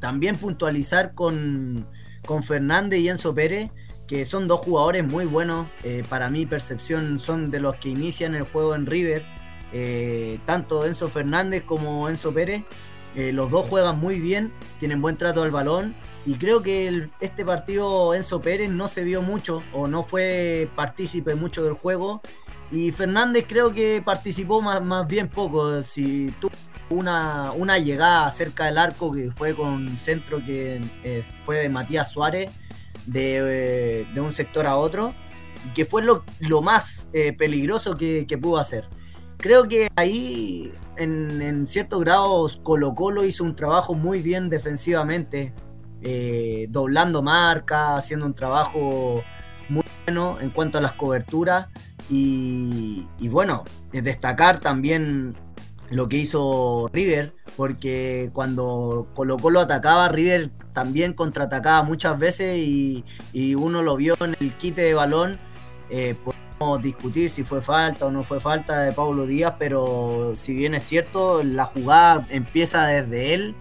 También 0.00 0.36
puntualizar 0.36 1.14
con, 1.14 1.86
con 2.26 2.42
Fernández 2.42 3.00
y 3.00 3.08
Enzo 3.08 3.34
Pérez 3.34 3.70
que 4.06 4.24
son 4.24 4.46
dos 4.48 4.60
jugadores 4.60 5.06
muy 5.06 5.24
buenos. 5.24 5.66
Eh, 5.82 6.04
para 6.08 6.30
mi 6.30 6.46
percepción 6.46 7.18
son 7.18 7.50
de 7.50 7.60
los 7.60 7.76
que 7.76 7.88
inician 7.88 8.34
el 8.34 8.44
juego 8.44 8.74
en 8.74 8.86
River. 8.86 9.24
Eh, 9.72 10.38
tanto 10.44 10.86
Enzo 10.86 11.08
Fernández 11.08 11.64
como 11.64 12.08
Enzo 12.08 12.32
Pérez. 12.32 12.62
Eh, 13.16 13.32
los 13.32 13.50
dos 13.50 13.68
juegan 13.68 13.98
muy 13.98 14.20
bien, 14.20 14.52
tienen 14.78 15.00
buen 15.00 15.16
trato 15.16 15.42
al 15.42 15.50
balón. 15.50 15.94
Y 16.24 16.34
creo 16.34 16.62
que 16.62 17.08
este 17.20 17.44
partido 17.44 18.14
Enzo 18.14 18.40
Pérez 18.40 18.70
no 18.70 18.88
se 18.88 19.04
vio 19.04 19.22
mucho 19.22 19.62
o 19.72 19.88
no 19.88 20.02
fue 20.02 20.68
partícipe 20.76 21.34
mucho 21.34 21.64
del 21.64 21.74
juego. 21.74 22.20
Y 22.70 22.90
Fernández 22.90 23.44
creo 23.48 23.72
que 23.72 24.02
participó 24.04 24.60
más, 24.60 24.82
más 24.82 25.06
bien 25.06 25.28
poco. 25.28 25.82
Si 25.82 26.34
tuvo 26.40 26.52
una, 26.90 27.52
una 27.52 27.78
llegada 27.78 28.30
cerca 28.30 28.66
del 28.66 28.78
arco 28.78 29.12
que 29.12 29.30
fue 29.30 29.54
con 29.54 29.96
centro 29.98 30.44
que 30.44 30.82
fue 31.44 31.58
de 31.58 31.68
Matías 31.68 32.10
Suárez 32.10 32.50
de, 33.06 34.06
un 34.16 34.32
sector 34.32 34.66
a 34.66 34.76
otro, 34.76 35.14
que 35.74 35.84
fue 35.84 36.02
lo, 36.02 36.62
más 36.62 37.08
eh, 37.12 37.32
peligroso 37.32 37.96
que, 37.96 38.38
pudo 38.40 38.58
hacer. 38.58 38.88
Creo 39.38 39.68
que 39.68 39.88
ahí, 39.96 40.72
en, 40.96 41.66
cierto 41.66 41.98
grado, 42.00 42.46
Colo 42.62 42.94
Colo 42.94 43.24
hizo 43.24 43.44
un 43.44 43.54
trabajo 43.54 43.94
muy 43.94 44.22
bien 44.22 44.48
defensivamente, 44.48 45.52
eh, 46.02 46.66
doblando 46.70 47.22
marca, 47.22 47.96
haciendo 47.96 48.26
un 48.26 48.34
trabajo 48.34 49.22
muy 49.68 49.84
bueno 50.04 50.38
en 50.40 50.50
cuanto 50.50 50.78
a 50.78 50.80
las 50.80 50.92
coberturas. 50.92 51.68
Y, 52.08 53.06
y 53.18 53.28
bueno, 53.28 53.64
destacar 53.92 54.60
también 54.60 55.36
lo 55.90 56.08
que 56.08 56.18
hizo 56.18 56.88
River, 56.92 57.32
porque 57.56 58.30
cuando 58.32 59.08
Colo 59.14 59.38
Colo 59.38 59.60
atacaba, 59.60 60.08
River 60.08 60.50
también 60.72 61.12
contraatacaba 61.12 61.82
muchas 61.82 62.18
veces 62.18 62.58
y, 62.58 63.04
uno 63.54 63.82
lo 63.82 63.96
vio 63.96 64.16
en 64.20 64.36
el 64.40 64.54
quite 64.54 64.82
de 64.82 64.94
balón. 64.94 65.38
Eh, 65.90 66.16
podemos 66.58 66.82
discutir 66.82 67.30
si 67.30 67.44
fue 67.44 67.62
falta 67.62 68.06
o 68.06 68.10
no 68.10 68.24
fue 68.24 68.40
falta 68.40 68.80
de 68.80 68.92
Pablo 68.92 69.26
Díaz, 69.26 69.54
pero 69.58 70.32
si 70.34 70.54
bien 70.54 70.74
es 70.74 70.82
cierto, 70.84 71.42
la 71.42 71.66
jugada 71.66 72.26
empieza 72.30 72.86
desde 72.86 73.34
él, 73.34 73.54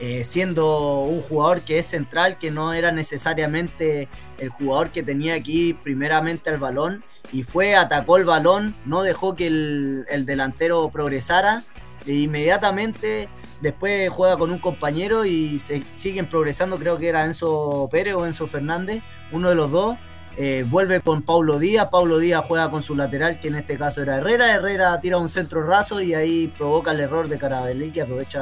eh, 0.00 0.24
siendo 0.24 1.00
un 1.00 1.20
jugador 1.22 1.62
que 1.62 1.78
es 1.78 1.86
central, 1.86 2.38
que 2.38 2.50
no 2.50 2.72
era 2.72 2.92
necesariamente 2.92 4.08
el 4.38 4.48
jugador 4.50 4.90
que 4.90 5.02
tenía 5.02 5.34
aquí 5.34 5.74
primeramente 5.74 6.50
el 6.50 6.58
balón 6.58 7.04
y 7.32 7.42
fue, 7.44 7.74
atacó 7.74 8.18
el 8.18 8.24
balón, 8.24 8.74
no 8.84 9.02
dejó 9.02 9.34
que 9.34 9.46
el, 9.46 10.26
delantero 10.26 10.90
progresara 10.90 11.64
e 12.06 12.12
inmediatamente 12.14 13.28
después 13.62 14.10
juega 14.10 14.36
con 14.36 14.50
un 14.50 14.58
compañero 14.58 15.24
y 15.24 15.58
se 15.58 15.82
siguen 15.92 16.28
progresando, 16.28 16.78
creo 16.78 16.98
que 16.98 17.08
era 17.08 17.24
Enzo 17.24 17.88
Pérez 17.90 18.14
o 18.14 18.26
Enzo 18.26 18.46
Fernández, 18.46 19.02
uno 19.32 19.48
de 19.48 19.54
los 19.54 19.70
dos. 19.70 19.96
Eh, 20.38 20.64
vuelve 20.66 21.02
con 21.02 21.22
Paulo 21.22 21.58
Díaz, 21.58 21.88
Paulo 21.90 22.18
Díaz 22.18 22.44
juega 22.48 22.70
con 22.70 22.82
su 22.82 22.96
lateral, 22.96 23.38
que 23.38 23.48
en 23.48 23.56
este 23.56 23.76
caso 23.76 24.00
era 24.00 24.16
Herrera, 24.16 24.54
Herrera 24.54 24.98
tira 24.98 25.18
un 25.18 25.28
centro 25.28 25.62
raso 25.66 26.00
y 26.00 26.14
ahí 26.14 26.48
provoca 26.56 26.92
el 26.92 27.00
error 27.00 27.28
de 27.28 27.36
Carabelli 27.36 27.92
que 27.92 28.00
aprovecha 28.00 28.40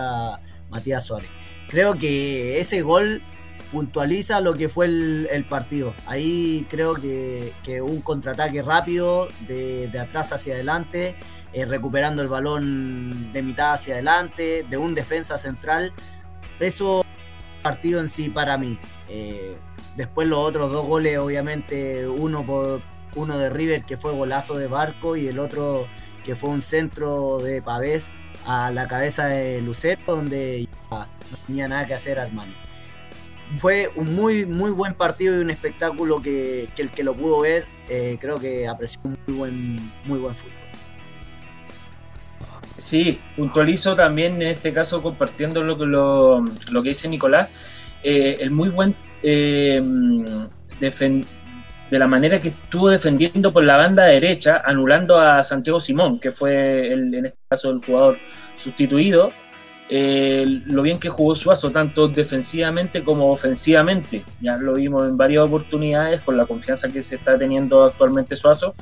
Matías 0.68 1.04
Suárez. 1.04 1.30
Creo 1.68 1.98
que 1.98 2.60
ese 2.60 2.82
gol 2.82 3.22
puntualiza 3.70 4.40
lo 4.40 4.54
que 4.54 4.68
fue 4.68 4.86
el, 4.86 5.46
partido. 5.48 5.94
Ahí 6.06 6.66
creo 6.68 6.94
que, 6.94 7.52
un 7.82 8.00
contraataque 8.00 8.62
rápido 8.62 9.28
de, 9.46 9.90
atrás 9.98 10.32
hacia 10.32 10.54
adelante, 10.54 11.16
eh, 11.52 11.64
recuperando 11.64 12.22
el 12.22 12.28
balón 12.28 13.32
de 13.32 13.42
mitad 13.42 13.72
hacia 13.72 13.94
adelante, 13.94 14.64
de 14.68 14.76
un 14.76 14.94
defensa 14.94 15.38
central. 15.38 15.92
Eso 16.58 17.04
partido 17.62 18.00
en 18.00 18.08
sí 18.08 18.28
para 18.30 18.58
mí. 18.58 18.78
Eh, 19.08 19.56
después 19.96 20.28
los 20.28 20.38
otros 20.40 20.72
dos 20.72 20.86
goles, 20.86 21.18
obviamente, 21.18 22.08
uno 22.08 22.44
por 22.44 22.82
uno 23.16 23.38
de 23.38 23.50
River 23.50 23.84
que 23.84 23.96
fue 23.96 24.12
golazo 24.12 24.56
de 24.56 24.68
Barco 24.68 25.16
y 25.16 25.26
el 25.26 25.40
otro 25.40 25.86
que 26.24 26.36
fue 26.36 26.50
un 26.50 26.62
centro 26.62 27.38
de 27.38 27.60
Pavés 27.60 28.12
a 28.46 28.70
la 28.70 28.86
cabeza 28.86 29.26
de 29.26 29.60
Lucero, 29.60 30.00
donde 30.06 30.68
no 30.90 31.06
tenía 31.46 31.66
nada 31.66 31.86
que 31.86 31.94
hacer 31.94 32.18
Armani 32.20 32.54
fue 33.58 33.90
un 33.96 34.14
muy, 34.14 34.46
muy 34.46 34.70
buen 34.70 34.94
partido 34.94 35.36
y 35.36 35.42
un 35.42 35.50
espectáculo 35.50 36.20
que, 36.22 36.68
el 36.76 36.90
que 36.90 37.02
lo 37.02 37.14
pudo 37.14 37.40
ver, 37.40 37.66
eh, 37.88 38.16
creo 38.20 38.38
que 38.38 38.68
apreció 38.68 39.00
un 39.04 39.18
muy 39.26 39.36
buen, 39.36 39.92
muy 40.04 40.18
buen 40.18 40.34
fútbol. 40.34 40.54
Sí, 42.76 43.18
puntualizo 43.36 43.94
también 43.94 44.40
en 44.40 44.48
este 44.48 44.72
caso 44.72 45.02
compartiendo 45.02 45.62
lo, 45.62 45.76
lo, 45.84 46.44
lo 46.70 46.82
que 46.82 46.90
dice 46.90 47.08
Nicolás, 47.08 47.50
eh, 48.02 48.38
el 48.40 48.50
muy 48.50 48.70
buen 48.70 48.94
eh, 49.22 49.82
de 50.80 51.98
la 51.98 52.06
manera 52.06 52.38
que 52.38 52.48
estuvo 52.48 52.88
defendiendo 52.88 53.52
por 53.52 53.64
la 53.64 53.76
banda 53.76 54.04
derecha, 54.04 54.62
anulando 54.64 55.18
a 55.18 55.42
Santiago 55.44 55.80
Simón, 55.80 56.20
que 56.20 56.30
fue 56.30 56.92
el, 56.92 57.12
en 57.14 57.26
este 57.26 57.38
caso 57.48 57.70
el 57.70 57.84
jugador 57.84 58.16
sustituido, 58.56 59.32
eh, 59.92 60.44
lo 60.66 60.82
bien 60.82 61.00
que 61.00 61.08
jugó 61.08 61.34
Suazo, 61.34 61.72
tanto 61.72 62.06
defensivamente 62.06 63.02
como 63.02 63.32
ofensivamente. 63.32 64.24
Ya 64.40 64.56
lo 64.56 64.74
vimos 64.74 65.02
en 65.08 65.16
varias 65.16 65.44
oportunidades 65.44 66.20
con 66.20 66.36
la 66.36 66.46
confianza 66.46 66.88
que 66.88 67.02
se 67.02 67.16
está 67.16 67.36
teniendo 67.36 67.82
actualmente 67.82 68.36
Suazo. 68.36 68.72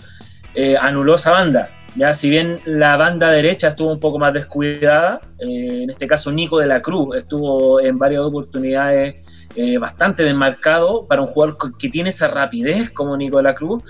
Eh, 0.55 0.77
anuló 0.79 1.14
esa 1.14 1.31
banda. 1.31 1.71
Ya, 1.97 2.12
si 2.12 2.29
bien 2.29 2.61
la 2.66 2.99
banda 2.99 3.31
derecha 3.31 3.68
estuvo 3.68 3.90
un 3.90 3.99
poco 3.99 4.18
más 4.18 4.35
descuidada, 4.35 5.23
eh, 5.38 5.85
en 5.85 5.90
este 5.90 6.07
caso 6.07 6.31
Nico 6.31 6.59
de 6.59 6.66
la 6.66 6.83
Cruz 6.83 7.16
estuvo 7.16 7.81
en 7.81 7.99
varias 7.99 8.23
oportunidades 8.23 9.16
bastante 9.81 10.23
desmarcado 10.23 11.07
para 11.09 11.23
un 11.23 11.29
jugador 11.29 11.57
que 11.79 11.88
tiene 11.88 12.11
esa 12.11 12.29
rapidez 12.29 12.90
como 12.90 13.16
Nico 13.16 13.38
de 13.38 13.42
la 13.42 13.55
Cruz. 13.55 13.83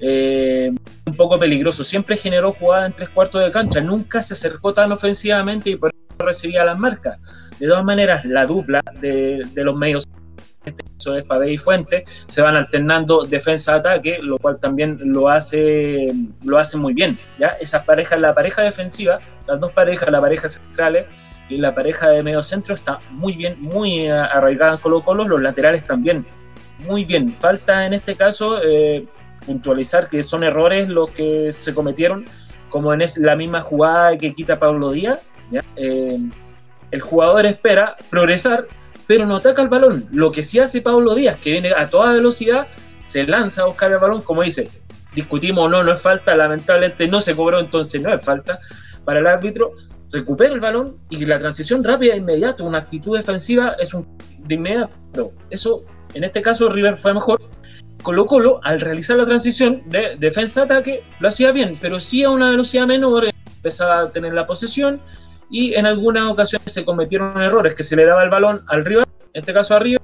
un 0.00 1.16
poco 1.16 1.38
peligroso, 1.38 1.84
siempre 1.84 2.16
generó 2.16 2.52
jugada 2.52 2.86
en 2.86 2.94
tres 2.94 3.10
cuartos 3.10 3.44
de 3.44 3.52
cancha, 3.52 3.80
nunca 3.80 4.20
se 4.22 4.34
acercó 4.34 4.72
tan 4.74 4.90
ofensivamente 4.90 5.70
y 5.70 5.76
por 5.76 5.92
recibía 6.18 6.64
las 6.64 6.78
marcas. 6.78 7.18
De 7.58 7.66
todas 7.66 7.84
maneras, 7.84 8.24
la 8.24 8.46
dupla 8.46 8.82
de, 9.00 9.46
los 9.54 9.76
medios, 9.76 10.04
eso 10.64 11.14
es 11.14 11.24
Pabé 11.24 11.52
y 11.52 11.58
Fuente, 11.58 12.04
se 12.26 12.42
van 12.42 12.56
alternando 12.56 13.24
defensa-ataque, 13.24 14.18
lo 14.20 14.38
cual 14.38 14.58
también 14.58 14.98
lo 15.02 15.28
hace, 15.28 16.12
lo 16.44 16.58
hace 16.58 16.76
muy 16.76 16.94
bien. 16.94 17.18
¿ya? 17.38 17.48
Esa 17.60 17.84
pareja, 17.84 18.16
la 18.16 18.34
pareja 18.34 18.62
defensiva, 18.62 19.20
las 19.46 19.60
dos 19.60 19.72
parejas, 19.72 20.10
la 20.10 20.20
pareja 20.20 20.48
centrales 20.48 21.06
y 21.48 21.56
la 21.56 21.74
pareja 21.74 22.08
de 22.08 22.22
medio 22.22 22.42
centro 22.42 22.74
está 22.74 23.00
muy 23.10 23.34
bien, 23.34 23.56
muy 23.60 24.08
arraigada 24.08 24.72
en 24.72 24.78
Colo 24.78 25.02
Colo, 25.02 25.26
los 25.26 25.42
laterales 25.42 25.84
también, 25.84 26.26
muy 26.78 27.04
bien. 27.04 27.36
Falta 27.38 27.86
en 27.86 27.92
este 27.92 28.14
caso 28.16 28.60
eh, 28.62 29.06
puntualizar 29.46 30.08
que 30.08 30.22
son 30.22 30.42
errores 30.44 30.88
los 30.88 31.10
que 31.10 31.52
se 31.52 31.74
cometieron, 31.74 32.24
como 32.70 32.94
en 32.94 33.02
la 33.16 33.36
misma 33.36 33.60
jugada 33.60 34.16
que 34.16 34.34
quita 34.34 34.58
Pablo 34.58 34.90
Díaz, 34.90 35.20
eh, 35.76 36.18
el 36.90 37.00
jugador 37.00 37.46
espera 37.46 37.96
progresar, 38.10 38.66
pero 39.06 39.26
no 39.26 39.36
ataca 39.36 39.62
el 39.62 39.68
balón. 39.68 40.06
Lo 40.12 40.30
que 40.32 40.42
sí 40.42 40.58
hace 40.58 40.80
Pablo 40.80 41.14
Díaz, 41.14 41.36
que 41.36 41.52
viene 41.52 41.72
a 41.72 41.88
toda 41.88 42.12
velocidad, 42.12 42.66
se 43.04 43.24
lanza 43.24 43.62
a 43.62 43.66
buscar 43.66 43.92
el 43.92 43.98
balón, 43.98 44.22
como 44.22 44.42
dice, 44.42 44.68
discutimos 45.14 45.66
o 45.66 45.68
no, 45.68 45.82
no 45.82 45.92
es 45.92 46.00
falta, 46.00 46.34
lamentablemente 46.34 47.06
no 47.08 47.20
se 47.20 47.34
cobró, 47.34 47.60
entonces 47.60 48.00
no 48.00 48.14
es 48.14 48.22
falta 48.22 48.60
para 49.04 49.20
el 49.20 49.26
árbitro, 49.26 49.72
recupera 50.10 50.54
el 50.54 50.60
balón 50.60 50.98
y 51.10 51.24
la 51.24 51.38
transición 51.38 51.82
rápida 51.82 52.14
e 52.14 52.18
inmediata, 52.18 52.64
una 52.64 52.78
actitud 52.78 53.16
defensiva 53.16 53.76
es 53.78 53.92
un 53.94 54.06
de 54.38 54.54
inmediato. 54.54 55.32
Eso, 55.50 55.84
en 56.14 56.24
este 56.24 56.42
caso, 56.42 56.68
River 56.68 56.96
fue 56.96 57.14
mejor. 57.14 57.40
Colo 58.02 58.26
Colo, 58.26 58.60
al 58.64 58.80
realizar 58.80 59.16
la 59.16 59.24
transición 59.24 59.82
de 59.86 60.16
defensa-ataque, 60.18 61.04
lo 61.20 61.28
hacía 61.28 61.52
bien, 61.52 61.78
pero 61.80 62.00
sí 62.00 62.24
a 62.24 62.30
una 62.30 62.50
velocidad 62.50 62.86
menor, 62.86 63.26
empezaba 63.46 64.00
a 64.00 64.10
tener 64.10 64.34
la 64.34 64.46
posesión, 64.46 65.00
y 65.52 65.74
en 65.74 65.84
algunas 65.84 66.32
ocasiones 66.32 66.72
se 66.72 66.82
cometieron 66.82 67.40
errores 67.40 67.74
que 67.74 67.82
se 67.82 67.94
le 67.94 68.06
daba 68.06 68.24
el 68.24 68.30
balón 68.30 68.64
al 68.68 68.84
rival, 68.86 69.04
en 69.34 69.40
este 69.40 69.52
caso 69.52 69.76
a 69.76 69.80
River, 69.80 70.00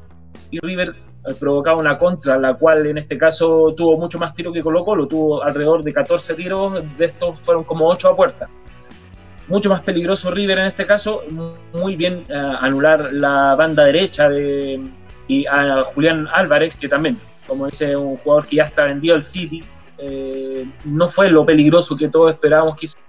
y 0.51 0.59
River 0.61 0.95
eh, 1.27 1.35
provocaba 1.41 1.79
una 1.79 1.97
contra, 1.97 2.39
la 2.39 2.53
cual 2.53 2.87
en 2.87 2.99
este 2.99 3.17
caso 3.17 3.73
tuvo 3.75 3.97
mucho 3.97 4.19
más 4.19 4.35
tiro 4.35 4.53
que 4.53 4.61
Colo 4.61 4.85
Colo, 4.85 5.09
tuvo 5.09 5.43
alrededor 5.43 5.83
de 5.83 5.93
14 5.95 6.35
tiros, 6.35 6.85
de 6.99 7.05
estos 7.05 7.41
fueron 7.41 7.65
como 7.65 7.89
8 7.89 8.11
a 8.11 8.15
puerta. 8.15 8.49
Mucho 9.49 9.71
más 9.71 9.81
peligroso 9.81 10.31
River 10.31 10.59
en 10.59 10.67
este 10.67 10.85
caso, 10.85 11.23
muy 11.73 11.97
bien 11.97 12.25
eh, 12.29 12.53
anular 12.61 13.11
la 13.11 13.55
banda 13.55 13.85
derecha 13.85 14.29
de, 14.29 14.79
y 15.29 15.47
a 15.47 15.83
Julián 15.83 16.29
Álvarez, 16.31 16.77
que 16.77 16.89
también, 16.89 17.19
como 17.47 17.67
dice 17.67 17.97
un 17.97 18.19
jugador 18.19 18.47
que 18.47 18.57
ya 18.57 18.65
está 18.65 18.85
vendido 18.85 19.15
al 19.15 19.23
City, 19.23 19.65
eh, 19.97 20.67
no 20.85 21.09
fue 21.09 21.31
lo 21.31 21.47
peligroso 21.47 21.97
que 21.97 22.09
todos 22.09 22.33
esperábamos 22.33 22.77
quizás. 22.77 23.01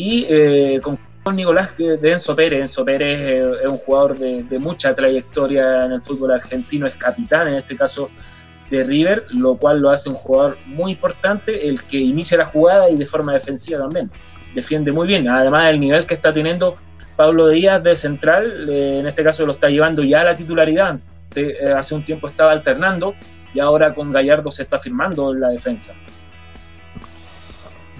Y 0.00 0.80
con 0.80 0.96
Nicolás 1.34 1.76
de 1.76 1.98
Enzo 2.02 2.34
Pérez. 2.34 2.60
Enzo 2.60 2.84
Pérez 2.84 3.46
es 3.62 3.66
un 3.66 3.78
jugador 3.78 4.18
de, 4.18 4.58
mucha 4.58 4.94
trayectoria 4.94 5.84
en 5.84 5.92
el 5.92 6.02
fútbol 6.02 6.32
argentino, 6.32 6.86
es 6.86 6.96
capitán 6.96 7.48
en 7.48 7.54
este 7.54 7.76
caso 7.76 8.10
de 8.70 8.84
River, 8.84 9.24
lo 9.30 9.56
cual 9.56 9.80
lo 9.80 9.90
hace 9.90 10.08
un 10.08 10.14
jugador 10.14 10.58
muy 10.66 10.92
importante, 10.92 11.68
el 11.68 11.82
que 11.82 11.98
inicia 11.98 12.36
la 12.36 12.44
jugada 12.46 12.90
y 12.90 12.96
de 12.96 13.06
forma 13.06 13.32
defensiva 13.32 13.78
también. 13.78 14.10
Defiende 14.54 14.92
muy 14.92 15.06
bien, 15.06 15.28
además 15.28 15.66
del 15.66 15.80
nivel 15.80 16.06
que 16.06 16.14
está 16.14 16.32
teniendo 16.32 16.76
Pablo 17.16 17.48
Díaz 17.48 17.82
de 17.82 17.96
central, 17.96 18.68
eh, 18.70 18.98
en 19.00 19.06
este 19.06 19.24
caso 19.24 19.44
lo 19.44 19.52
está 19.52 19.68
llevando 19.68 20.02
ya 20.04 20.20
a 20.20 20.24
la 20.24 20.36
titularidad. 20.36 21.00
Eh, 21.34 21.72
hace 21.76 21.94
un 21.94 22.04
tiempo 22.04 22.28
estaba 22.28 22.52
alternando 22.52 23.14
y 23.54 23.60
ahora 23.60 23.94
con 23.94 24.12
Gallardo 24.12 24.50
se 24.50 24.62
está 24.62 24.78
firmando 24.78 25.32
en 25.32 25.40
la 25.40 25.48
defensa. 25.48 25.94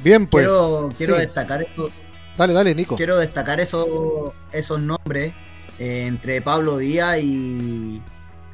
Bien, 0.03 0.27
pues. 0.27 0.49
Quiero, 0.97 1.17
destacar 1.17 1.63
eso. 1.63 1.91
Dale, 2.39 2.53
dale, 2.53 2.73
Nico. 2.73 2.95
Quiero 2.95 3.19
destacar 3.19 3.59
eso, 3.59 4.33
esos 4.53 4.81
nombres 4.81 5.35
eh, 5.81 6.07
entre 6.07 6.41
Pablo 6.41 6.79
Díaz 6.79 7.19
y, 7.21 8.01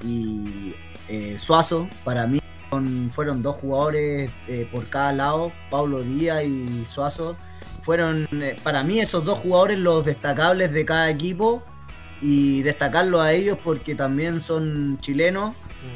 y 0.03 0.75
eh, 1.07 1.37
Suazo. 1.39 1.87
Para 2.03 2.27
mí 2.27 2.41
fueron 3.13 3.43
dos 3.43 3.57
jugadores 3.57 4.31
eh, 4.49 4.67
por 4.73 4.89
cada 4.89 5.13
lado, 5.13 5.53
Pablo 5.71 6.03
Díaz 6.03 6.45
y 6.45 6.87
Suazo. 6.87 7.37
Fueron 7.83 8.27
para 8.63 8.83
mí 8.83 9.01
esos 9.01 9.27
dos 9.27 9.39
jugadores 9.41 9.79
los 9.79 10.03
destacables 10.03 10.73
de 10.73 10.87
cada 10.87 11.11
equipo 11.11 11.63
y 12.23 12.63
destacarlo 12.63 13.21
a 13.21 13.33
ellos 13.33 13.59
porque 13.63 13.95
también 13.95 14.41
son 14.41 14.97
chilenos 15.03 15.51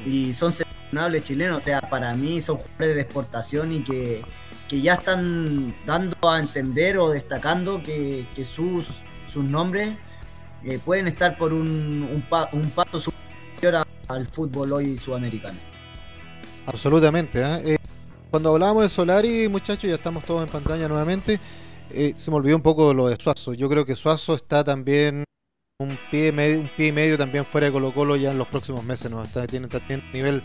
mm. 0.04 0.10
y 0.10 0.34
son 0.34 0.52
seleccionables 0.52 1.24
chilenos. 1.24 1.56
O 1.56 1.60
sea, 1.60 1.80
para 1.80 2.12
mí 2.12 2.42
son 2.42 2.58
jugadores 2.58 2.96
de 2.96 3.00
exportación 3.00 3.72
y 3.72 3.82
que 3.82 4.22
que 4.68 4.82
ya 4.82 4.94
están 4.94 5.74
dando 5.86 6.14
a 6.30 6.38
entender 6.38 6.98
o 6.98 7.10
destacando 7.10 7.82
que, 7.82 8.26
sus, 8.44 8.86
sus 9.32 9.42
nombres 9.42 9.94
eh, 10.64 10.78
pueden 10.84 11.08
estar 11.08 11.38
por 11.38 11.52
un, 11.54 12.22
un, 12.52 12.70
paso 12.70 13.00
superior 13.00 13.86
al 14.08 14.26
fútbol 14.26 14.72
hoy 14.74 14.98
sudamericano. 14.98 15.58
Absolutamente. 16.66 17.40
¿eh? 17.40 17.74
Eh, 17.74 17.76
cuando 18.30 18.52
hablábamos 18.52 18.82
de 18.82 18.88
Solari, 18.90 19.48
muchachos, 19.48 19.88
ya 19.88 19.94
estamos 19.94 20.24
todos 20.24 20.44
en 20.44 20.50
pantalla 20.50 20.86
nuevamente, 20.86 21.40
se 21.88 22.30
me 22.30 22.36
olvidó 22.36 22.56
un 22.56 22.62
poco 22.62 22.92
lo 22.92 23.08
de 23.08 23.16
Suazo. 23.16 23.54
Yo 23.54 23.70
creo 23.70 23.86
que 23.86 23.96
Suazo 23.96 24.34
está 24.34 24.62
también 24.62 25.24
un 25.78 25.98
pie, 26.10 26.30
medio, 26.30 26.60
un 26.60 26.70
pie 26.76 26.88
y 26.88 26.92
medio 26.92 27.16
también 27.16 27.46
fuera 27.46 27.68
de 27.68 27.72
Colo 27.72 27.94
Colo 27.94 28.16
ya 28.16 28.32
en 28.32 28.38
los 28.38 28.48
próximos 28.48 28.84
meses. 28.84 29.10
¿no? 29.10 29.24
Está, 29.24 29.46
tiene 29.46 29.68
también 29.68 30.02
un 30.04 30.12
nivel 30.12 30.42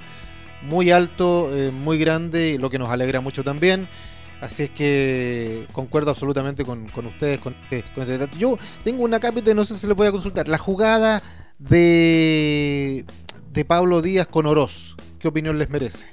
muy 0.62 0.91
alto, 0.91 1.49
muy 1.73 1.97
grande, 1.97 2.57
lo 2.57 2.69
que 2.69 2.79
nos 2.79 2.89
alegra 2.89 3.19
mucho 3.19 3.43
también. 3.43 3.89
Así 4.43 4.63
es 4.63 4.71
que 4.71 5.67
concuerdo 5.71 6.12
absolutamente 6.12 6.65
con, 6.65 6.91
ustedes. 7.06 7.39
Con, 7.39 7.56
este, 7.63 7.86
con 7.95 8.03
este 8.03 8.38
Yo 8.38 8.58
tengo 8.84 9.03
una 9.03 9.21
cápita, 9.21 9.53
no 9.53 9.63
sé 9.63 9.77
si 9.77 9.88
le 9.88 9.93
voy 9.93 10.08
a 10.08 10.12
consultar. 10.12 10.49
La 10.49 10.58
jugada 10.58 11.23
de, 11.60 13.06
de 13.53 13.65
Pablo 13.65 14.01
Díaz 14.01 14.27
con 14.27 14.45
Oroz. 14.45 14.97
¿Qué 15.17 15.29
opinión 15.29 15.58
les 15.58 15.69
merece? 15.69 16.08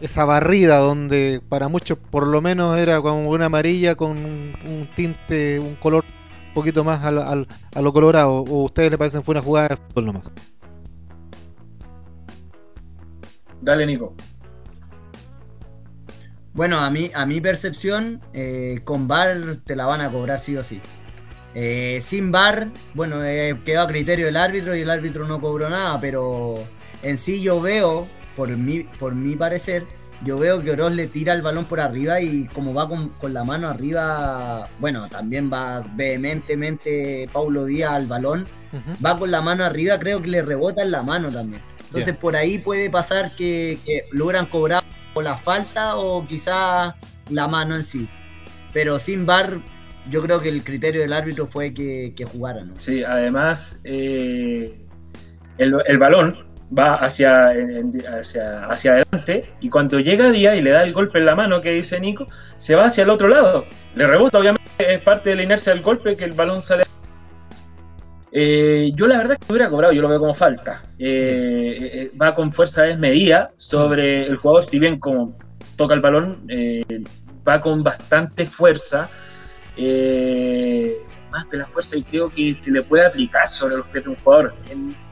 Esa 0.00 0.24
barrida 0.24 0.78
donde 0.78 1.42
para 1.46 1.68
muchos 1.68 1.98
por 1.98 2.26
lo 2.26 2.40
menos 2.40 2.78
era 2.78 3.02
como 3.02 3.28
una 3.28 3.46
amarilla 3.46 3.94
con 3.94 4.12
un, 4.16 4.88
tinte, 4.96 5.58
un 5.58 5.74
color 5.74 6.06
un 6.48 6.54
poquito 6.54 6.82
más 6.82 7.04
a, 7.04 7.12
lo 7.82 7.92
colorado. 7.92 8.32
¿O 8.32 8.64
ustedes 8.64 8.88
les 8.88 8.98
parecen 8.98 9.22
fue 9.22 9.34
una 9.34 9.42
jugada 9.42 9.68
de 9.68 9.76
fútbol 9.76 10.06
nomás? 10.06 10.32
Dale, 13.60 13.84
Nico. 13.84 14.14
Bueno, 16.58 16.80
a 16.80 16.90
mí, 16.90 17.08
a 17.14 17.24
mi 17.24 17.40
percepción, 17.40 18.20
eh, 18.32 18.80
con 18.82 19.06
VAR 19.06 19.58
te 19.64 19.76
la 19.76 19.86
van 19.86 20.00
a 20.00 20.10
cobrar 20.10 20.40
sí 20.40 20.56
o 20.56 20.64
sí. 20.64 20.80
Eh, 21.54 22.00
sin 22.02 22.32
VAR, 22.32 22.72
bueno, 22.94 23.20
quedó 23.64 23.82
a 23.82 23.86
criterio 23.86 24.26
del 24.26 24.36
árbitro 24.36 24.74
y 24.74 24.80
el 24.80 24.90
árbitro 24.90 25.24
no 25.28 25.40
cobró 25.40 25.70
nada, 25.70 26.00
pero 26.00 26.56
en 27.04 27.16
sí 27.16 27.40
yo 27.40 27.60
veo, 27.60 28.08
por 28.34 28.48
mi, 28.48 28.80
por 28.80 29.14
mi 29.14 29.36
parecer, 29.36 29.84
yo 30.24 30.36
veo 30.36 30.60
que 30.60 30.72
Oroz 30.72 30.92
le 30.96 31.06
tira 31.06 31.32
el 31.32 31.42
balón 31.42 31.66
por 31.66 31.78
arriba 31.78 32.20
y 32.20 32.48
como 32.48 32.74
va 32.74 32.88
con, 32.88 33.12
la 33.32 33.44
mano 33.44 33.68
arriba, 33.68 34.68
bueno, 34.80 35.08
también 35.08 35.52
va 35.52 35.86
vehementemente 35.94 37.30
Paulo 37.32 37.66
Díaz 37.66 37.92
al 37.92 38.08
balón, 38.08 38.48
va 39.06 39.16
con 39.16 39.30
la 39.30 39.42
mano 39.42 39.64
arriba, 39.64 39.96
creo 40.00 40.20
que 40.20 40.26
le 40.26 40.42
rebota 40.42 40.82
en 40.82 40.90
la 40.90 41.04
mano 41.04 41.30
también. 41.30 41.62
Entonces 41.86 42.16
por 42.16 42.34
ahí 42.34 42.58
puede 42.58 42.90
pasar 42.90 43.30
que, 43.36 43.78
que 43.86 44.06
logran 44.10 44.46
cobrar 44.46 44.82
la 45.22 45.36
falta 45.36 45.96
o 45.96 46.26
quizá 46.26 46.94
la 47.30 47.48
mano 47.48 47.76
en 47.76 47.84
sí. 47.84 48.08
Pero 48.72 48.98
sin 48.98 49.26
bar, 49.26 49.60
yo 50.10 50.22
creo 50.22 50.40
que 50.40 50.48
el 50.48 50.62
criterio 50.62 51.00
del 51.00 51.12
árbitro 51.12 51.46
fue 51.46 51.72
que, 51.72 52.12
que 52.16 52.24
jugaran. 52.24 52.76
Sí, 52.78 53.04
además, 53.04 53.80
eh, 53.84 54.78
el, 55.58 55.98
balón 55.98 56.46
va 56.76 56.94
hacia, 56.96 57.52
hacia, 58.18 58.66
hacia 58.66 58.92
adelante 58.92 59.50
y 59.60 59.70
cuando 59.70 59.98
llega 60.00 60.30
Díaz 60.30 60.56
y 60.56 60.62
le 60.62 60.70
da 60.70 60.82
el 60.82 60.92
golpe 60.92 61.18
en 61.18 61.26
la 61.26 61.34
mano 61.34 61.60
que 61.60 61.70
dice 61.70 61.98
Nico, 62.00 62.26
se 62.56 62.74
va 62.74 62.86
hacia 62.86 63.04
el 63.04 63.10
otro 63.10 63.28
lado. 63.28 63.64
Le 63.94 64.06
rebota, 64.06 64.38
obviamente, 64.38 64.68
es 64.78 65.02
parte 65.02 65.30
de 65.30 65.36
la 65.36 65.42
inercia 65.42 65.72
del 65.72 65.82
golpe 65.82 66.16
que 66.16 66.24
el 66.24 66.32
balón 66.32 66.62
sale 66.62 66.84
eh, 68.32 68.90
yo 68.94 69.06
la 69.06 69.18
verdad 69.18 69.38
que 69.38 69.52
hubiera 69.52 69.70
cobrado, 69.70 69.92
yo 69.92 70.02
lo 70.02 70.08
veo 70.08 70.20
como 70.20 70.34
falta. 70.34 70.82
Eh, 70.98 71.78
eh, 71.80 72.12
va 72.20 72.34
con 72.34 72.52
fuerza 72.52 72.82
desmedida 72.82 73.50
sobre 73.56 74.26
el 74.26 74.36
jugador, 74.36 74.64
si 74.64 74.78
bien 74.78 74.98
como 74.98 75.36
toca 75.76 75.94
el 75.94 76.00
balón, 76.00 76.46
va 77.46 77.60
con 77.60 77.82
bastante 77.82 78.46
fuerza. 78.46 79.08
más 81.30 81.48
de 81.50 81.58
la 81.58 81.66
fuerza 81.66 81.96
y 81.96 82.02
creo 82.02 82.28
que 82.28 82.54
se 82.54 82.70
le 82.70 82.82
puede 82.82 83.06
aplicar 83.06 83.46
sobre 83.46 83.76
los 83.76 83.86
pies 83.86 84.04
de 84.04 84.10
un 84.10 84.16
jugador. 84.16 84.54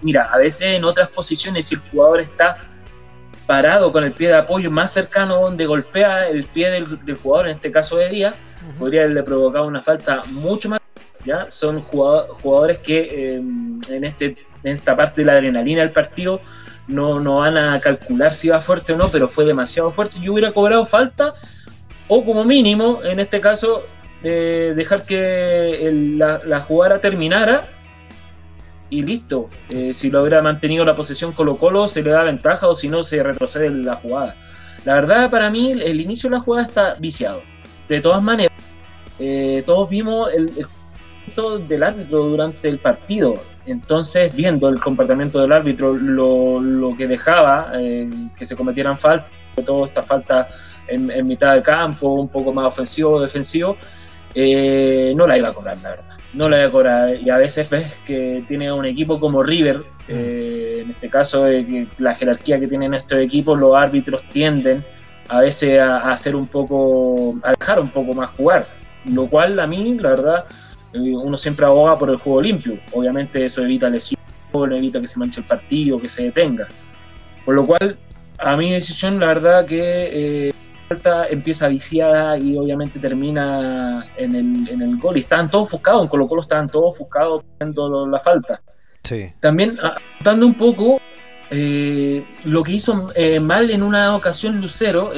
mira, 0.03 0.25
a 0.33 0.39
veces 0.39 0.73
en 0.73 0.85
otras 0.85 1.09
posiciones, 1.11 1.67
si 1.67 1.75
el 1.77 1.81
jugador 1.81 2.21
está 2.21 2.59
parado 3.47 3.93
con 3.93 4.03
el 4.03 4.13
pie 4.13 4.29
de 4.29 4.35
apoyo 4.35 4.71
más 4.71 4.93
cercano 4.93 5.41
donde 5.41 5.67
golpea 5.67 6.29
el 6.29 6.47
pie 6.47 6.71
del, 6.71 7.17
jugador, 7.17 7.49
en 7.49 7.57
este 7.57 7.71
caso 7.71 7.97
de 7.97 8.09
Díaz, 8.09 8.35
podría 8.79 9.03
haberle 9.03 9.23
provocado 9.23 9.67
una 9.67 9.83
falta 9.83 10.25
mucho 10.25 10.69
más 10.69 10.81
son 11.49 11.83
jugadores 11.83 12.79
que 12.79 13.35
em, 13.35 13.81
en, 13.89 14.05
este, 14.05 14.37
en 14.63 14.77
esta 14.77 14.97
parte 14.97 15.21
de 15.21 15.27
la 15.27 15.33
adrenalina 15.35 15.81
del 15.81 15.93
partido 15.93 16.41
no, 16.89 17.21
no 17.21 17.37
van 17.37 17.57
a 17.57 17.81
calcular 17.81 18.33
si 18.33 18.49
va 18.49 18.61
fuerte 18.61 18.93
o 18.93 18.97
no, 18.97 19.09
pero 19.09 19.29
fue 19.29 19.45
demasiado 19.45 19.91
fuerte. 19.91 20.19
Yo 20.21 20.33
hubiera 20.33 20.53
cobrado 20.53 20.85
falta, 20.85 21.35
o 22.09 22.25
como 22.25 22.45
mínimo, 22.45 23.01
en 23.03 23.21
este 23.21 23.41
caso, 23.41 23.85
dejar 24.23 25.05
que 25.05 25.91
la, 26.17 26.61
jugada 26.61 27.01
terminara 27.01 27.69
y 28.91 29.03
listo. 29.03 29.49
Eh, 29.71 29.93
si 29.93 30.11
lo 30.11 30.21
hubiera 30.21 30.43
mantenido 30.43 30.85
la 30.85 30.95
posesión 30.95 31.33
Colo 31.33 31.59
Colo, 31.59 31.89
se 31.89 32.03
le 32.03 32.11
da 32.11 32.23
ventaja 32.23 32.69
o 32.69 32.75
si 32.75 32.89
no, 32.89 33.03
se 33.03 33.23
retrocede 33.23 33.71
la 33.71 33.97
jugada. 33.97 34.37
La 34.85 34.95
verdad, 34.95 35.31
para 35.31 35.51
mí, 35.51 35.73
el 35.73 36.01
inicio 36.01 36.31
de 36.31 36.37
la 36.37 36.43
jugada 36.43 36.67
está 36.67 36.95
viciado. 36.95 37.43
De 37.89 38.01
todas 38.01 38.23
maneras, 38.23 38.53
eh, 39.19 39.63
todos 39.67 39.91
vimos 39.91 40.29
el, 40.33 40.51
del 41.35 41.83
árbitro 41.83 42.25
durante 42.25 42.69
el 42.69 42.79
partido. 42.79 43.35
Entonces, 43.67 44.35
viendo 44.35 44.69
el 44.69 44.81
comportamiento 44.81 45.41
del 45.41 45.53
árbitro, 45.53 45.95
lo, 45.95 46.95
que 46.97 47.07
dejaba 47.07 47.73
eh, 47.75 48.09
que 48.37 48.47
se 48.47 48.55
cometieran 48.57 48.97
faltas, 48.97 49.31
sobre 49.55 49.67
todo 49.67 49.85
esta 49.85 50.03
falta 50.03 50.49
en, 50.89 51.27
mitad 51.27 51.55
de 51.55 51.63
campo, 51.63 52.15
un 52.15 52.29
poco 52.29 52.53
más 52.53 52.67
ofensivo 52.67 53.13
o 53.13 53.21
defensivo, 53.21 53.77
eh, 54.35 55.13
no 55.17 55.27
la 55.27 55.37
iba 55.37 55.49
a 55.49 55.55
cobrar, 55.55 55.77
la 55.83 55.91
verdad. 55.91 56.05
No 56.35 56.49
la 56.49 56.59
iba 56.59 56.69
a 56.69 56.71
cobrar. 56.71 57.21
Y 57.21 57.29
a 57.29 57.37
veces 57.39 57.69
ves 57.69 57.93
que 58.07 58.45
tiene 58.47 58.71
un 58.71 58.87
equipo 58.87 59.19
como 59.19 59.43
River, 59.43 59.83
eh, 60.09 60.83
en 60.83 60.91
este 60.93 61.11
caso, 61.11 61.45
de 61.45 61.89
la 61.99 62.15
jerarquía 62.15 62.61
que 62.61 62.69
tienen 62.69 62.95
estos 62.95 63.19
equipos, 63.19 63.59
los 63.59 63.75
árbitros 63.75 64.23
tienden 64.31 64.85
a 65.29 65.41
veces 65.41 65.81
a, 65.81 65.99
a 65.99 66.13
hacer 66.13 66.37
un 66.37 66.47
poco, 66.47 67.37
a 67.43 67.53
dejar 67.59 67.81
un 67.81 67.89
poco 67.89 68.15
más 68.15 68.31
jugar. 68.31 68.67
Lo 69.07 69.27
cual 69.27 69.59
a 69.59 69.67
mí, 69.67 69.99
la 69.99 70.11
verdad, 70.11 70.45
uno 70.95 71.37
siempre 71.37 71.67
aboga 71.67 71.99
por 71.99 72.11
el 72.11 72.17
juego 72.17 72.41
limpio. 72.43 72.79
Obviamente 72.93 73.45
eso 73.45 73.63
evita 73.63 73.89
lesiones, 73.89 74.27
evita 74.53 75.01
que 75.01 75.07
se 75.07 75.19
manche 75.19 75.41
el 75.41 75.47
partido, 75.47 76.01
que 76.01 76.09
se 76.09 76.25
detenga. 76.25 76.67
Por 77.45 77.55
lo 77.55 77.67
cual, 77.67 77.97
a 78.39 78.57
mi 78.57 78.73
decisión, 78.73 79.21
la 79.21 79.27
verdad 79.27 79.67
que 79.67 80.49
eh, 80.49 80.53
empieza 81.31 81.69
viciada 81.69 82.39
y 82.39 82.57
obviamente 82.57 82.99
termina 82.99 84.07
en 84.17 84.35
el, 84.35 84.69
en 84.69 84.83
el 84.83 84.99
gol. 84.99 85.17
Y 85.17 85.21
estaban 85.21 85.51
todos 85.51 85.69
ofuscados, 85.69 86.03
en 86.03 86.09
Colo 86.09 86.27
Colo 86.27 86.43
estaban 86.43 86.69
todos 86.69 86.95
ofuscados 86.95 87.45
viendo 87.59 88.07
la 88.07 88.19
falta. 88.19 88.61
Sí. 89.03 89.33
También, 89.41 89.79
apuntando 89.81 90.47
un 90.47 90.55
poco, 90.55 91.01
eh, 91.51 92.25
lo 92.45 92.63
que 92.63 92.73
hizo 92.73 93.13
eh, 93.15 93.39
mal 93.39 93.71
en 93.71 93.83
una 93.83 94.17
ocasión 94.17 94.61
Lucero 94.61 95.13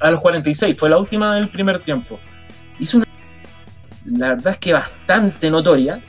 a 0.00 0.10
los 0.10 0.20
46, 0.20 0.78
fue 0.78 0.90
la 0.90 0.98
última 0.98 1.36
del 1.36 1.48
primer 1.48 1.80
tiempo. 1.80 2.18
Hizo 2.78 2.98
una 2.98 3.06
la 4.04 4.30
verdad 4.30 4.54
es 4.54 4.58
que 4.58 4.72
bastante 4.72 5.50
notoria, 5.50 6.02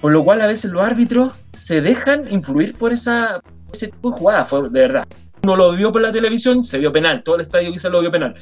por 0.00 0.12
lo 0.12 0.24
cual 0.24 0.40
a 0.40 0.46
veces 0.46 0.70
los 0.70 0.84
árbitros 0.84 1.34
se 1.52 1.80
dejan 1.80 2.32
influir 2.32 2.74
por 2.74 2.92
esa, 2.92 3.40
ese 3.72 3.88
tipo 3.88 4.10
de 4.10 4.18
jugada, 4.18 4.44
fue 4.44 4.68
de 4.68 4.80
verdad. 4.80 5.06
Uno 5.44 5.56
lo 5.56 5.72
vio 5.76 5.90
por 5.90 6.02
la 6.02 6.12
televisión, 6.12 6.62
se 6.62 6.78
vio 6.78 6.92
penal, 6.92 7.22
todo 7.22 7.36
el 7.36 7.42
estadio 7.42 7.72
quizás 7.72 7.90
lo 7.90 8.00
vio 8.00 8.12
penal, 8.12 8.34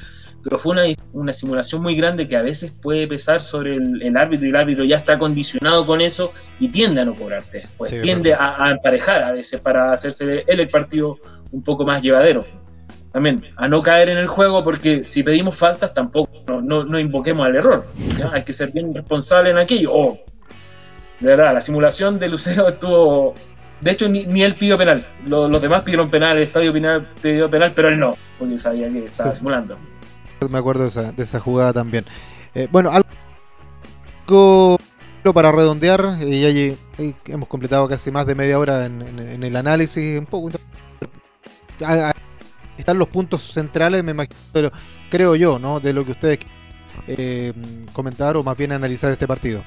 pero 0.43 0.59
fue 0.59 0.73
una, 0.73 0.83
una 1.13 1.33
simulación 1.33 1.83
muy 1.83 1.95
grande 1.95 2.27
que 2.27 2.37
a 2.37 2.43
veces 2.43 2.79
puede 2.83 3.07
pesar 3.07 3.41
sobre 3.41 3.77
el, 3.77 4.17
árbitro 4.17 4.47
y 4.47 4.51
el 4.51 4.57
árbitro 4.57 4.85
ya 4.85 4.97
está 4.97 5.19
condicionado 5.19 5.87
con 5.87 6.01
eso 6.01 6.33
y 6.59 6.69
tiende 6.69 7.01
a 7.01 7.05
no 7.05 7.15
cobrarte 7.15 7.59
después, 7.59 7.99
tiende 8.03 8.35
a, 8.35 8.71
emparejar 8.71 9.23
a 9.23 9.33
veces 9.33 9.61
para 9.61 9.93
hacerse 9.93 10.45
él 10.47 10.61
el 10.61 10.69
partido 10.69 11.19
un 11.53 11.63
poco 11.63 11.85
más 11.85 12.03
llevadero 12.03 12.45
también 13.13 13.45
a 13.57 13.67
no 13.67 13.83
caer 13.83 14.11
en 14.11 14.19
el 14.19 14.29
juego 14.29 14.63
porque 14.63 15.05
si 15.05 15.23
pedimos 15.23 15.57
faltas 15.57 15.93
tampoco 15.93 16.30
no, 16.61 16.85
no, 16.85 16.99
invoquemos 16.99 17.47
al 17.47 17.57
error. 17.57 17.87
Hay 18.33 18.43
que 18.43 18.53
ser 18.53 18.73
bien 18.73 18.95
responsable 18.95 19.51
en 19.51 19.59
aquello. 19.59 19.91
Oh, 19.93 20.19
de 21.21 21.27
verdad, 21.27 21.53
la 21.55 21.61
simulación 21.61 22.19
de 22.19 22.29
Lucero 22.29 22.69
estuvo 22.69 23.35
De 23.81 23.91
hecho, 23.91 24.09
ni, 24.09 24.43
él 24.43 24.57
pidió 24.57 24.79
penal. 24.79 25.07
Los, 25.27 25.61
demás 25.61 25.83
pidieron 25.83 26.11
penal, 26.11 26.37
el 26.37 26.45
estadio 26.45 26.73
pidió 26.73 27.51
penal, 27.51 27.73
pero 27.75 27.89
él 27.89 27.99
no, 27.99 28.17
porque 28.39 28.59
sabía 28.59 28.89
que 28.89 29.07
estaba 29.07 29.35
simulando. 29.35 29.77
Me 30.49 30.59
acuerdo 30.59 30.83
de 30.83 30.89
esa, 30.89 31.13
de 31.13 31.23
esa 31.23 31.39
jugada 31.39 31.73
también. 31.73 32.05
Eh, 32.55 32.67
bueno, 32.71 32.91
algo 32.91 34.79
para 35.35 35.53
redondear, 35.53 36.17
y 36.21 36.45
allí 36.47 36.79
hemos 37.27 37.49
completado 37.49 37.87
casi 37.89 38.11
más 38.11 38.27
de 38.27 38.35
media 38.35 38.59
hora 38.59 38.87
en, 38.87 39.43
el 39.43 39.57
análisis, 39.57 40.19
un 40.19 40.27
poco. 40.27 40.51
Están 42.77 42.99
los 42.99 43.09
puntos 43.09 43.43
centrales, 43.43 44.03
me 44.03 44.13
imagino, 44.13 44.37
pero 44.53 44.71
creo 45.11 45.37
yo, 45.37 45.59
¿no? 45.59 45.81
De 45.81 45.93
lo 45.93 46.05
que 46.05 46.13
ustedes 46.13 46.39
eh, 47.07 47.53
comentar 47.93 48.37
o 48.37 48.43
más 48.43 48.57
bien 48.57 48.73
analizar 48.73 49.13
este 49.13 49.27
partido. 49.27 49.63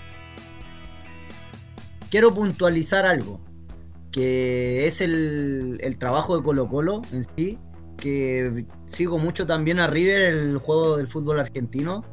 Quiero 2.10 2.34
puntualizar 2.34 3.06
algo, 3.06 3.40
que 4.12 4.88
es 4.88 5.02
el, 5.02 5.78
el 5.82 5.98
trabajo 5.98 6.38
de 6.38 6.44
Colo 6.44 6.68
Colo 6.68 7.02
en 7.12 7.24
sí, 7.36 7.58
que 7.98 8.66
sigo 8.86 9.18
mucho 9.18 9.46
también 9.46 9.80
a 9.80 9.88
River, 9.88 10.22
el 10.22 10.58
juego 10.58 10.98
del 10.98 11.08
fútbol 11.08 11.40
argentino. 11.40 12.04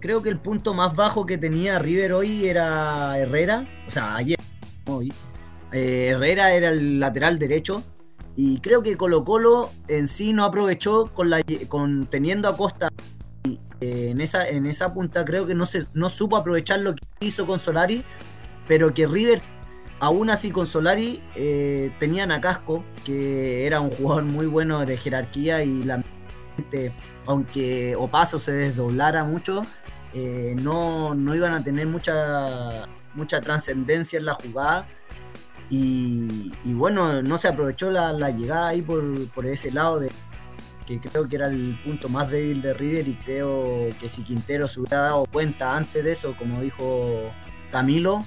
Creo 0.00 0.22
que 0.22 0.30
el 0.30 0.38
punto 0.38 0.72
más 0.72 0.94
bajo 0.94 1.26
que 1.26 1.36
tenía 1.36 1.78
River 1.78 2.14
hoy 2.14 2.46
era 2.46 3.18
Herrera, 3.18 3.66
o 3.86 3.90
sea, 3.90 4.16
ayer, 4.16 4.38
hoy. 4.86 5.12
Eh, 5.72 6.08
Herrera 6.12 6.52
era 6.52 6.70
el 6.70 6.98
lateral 6.98 7.38
derecho, 7.38 7.82
y 8.42 8.58
creo 8.60 8.82
que 8.82 8.96
Colo 8.96 9.22
Colo 9.22 9.70
en 9.86 10.08
sí 10.08 10.32
no 10.32 10.44
aprovechó 10.44 11.12
con, 11.12 12.06
teniendo 12.06 12.48
a 12.48 12.56
Costa 12.56 12.88
eh, 13.44 14.08
en, 14.10 14.22
esa, 14.22 14.48
en 14.48 14.64
esa 14.64 14.94
punta, 14.94 15.26
creo 15.26 15.46
que 15.46 15.54
no, 15.54 15.66
se, 15.66 15.86
no 15.92 16.08
supo 16.08 16.38
aprovechar 16.38 16.80
lo 16.80 16.94
que 16.94 17.02
hizo 17.20 17.46
con 17.46 17.58
Solari, 17.58 18.02
pero 18.66 18.94
que 18.94 19.06
River 19.06 19.42
Aún 20.02 20.30
así 20.30 20.50
con 20.50 20.66
Solari 20.66 21.22
eh, 21.36 21.92
tenían 21.98 22.32
a 22.32 22.40
Casco, 22.40 22.82
que 23.04 23.66
era 23.66 23.82
un 23.82 23.90
jugador 23.90 24.24
muy 24.24 24.46
bueno 24.46 24.86
de 24.86 24.96
jerarquía 24.96 25.62
y 25.62 25.82
la 25.82 26.02
aunque 27.26 27.94
Opaso 27.96 28.38
se 28.38 28.52
desdoblara 28.52 29.24
mucho, 29.24 29.66
eh, 30.14 30.56
no, 30.56 31.14
iban 31.34 31.52
a 31.52 31.62
tener 31.62 31.86
mucha, 31.86 32.86
mucha 33.12 33.42
trascendencia 33.42 34.18
en 34.18 34.24
la 34.24 34.32
jugada. 34.32 34.88
Y, 35.70 36.52
bueno, 36.64 37.22
no 37.22 37.38
se 37.38 37.46
aprovechó 37.46 37.90
la, 37.90 38.30
llegada 38.30 38.68
ahí 38.68 38.82
por, 38.82 39.28
por, 39.28 39.46
ese 39.46 39.70
lado 39.70 40.00
de 40.00 40.10
que 40.86 40.98
creo 40.98 41.28
que 41.28 41.36
era 41.36 41.46
el 41.46 41.76
punto 41.84 42.08
más 42.08 42.28
débil 42.28 42.60
de 42.60 42.74
River 42.74 43.06
y 43.06 43.14
creo 43.14 43.88
que 44.00 44.08
si 44.08 44.22
Quintero 44.22 44.66
se 44.66 44.80
hubiera 44.80 45.02
dado 45.02 45.24
cuenta 45.26 45.76
antes 45.76 46.02
de 46.02 46.10
eso, 46.10 46.34
como 46.36 46.60
dijo 46.60 47.30
Camilo, 47.70 48.24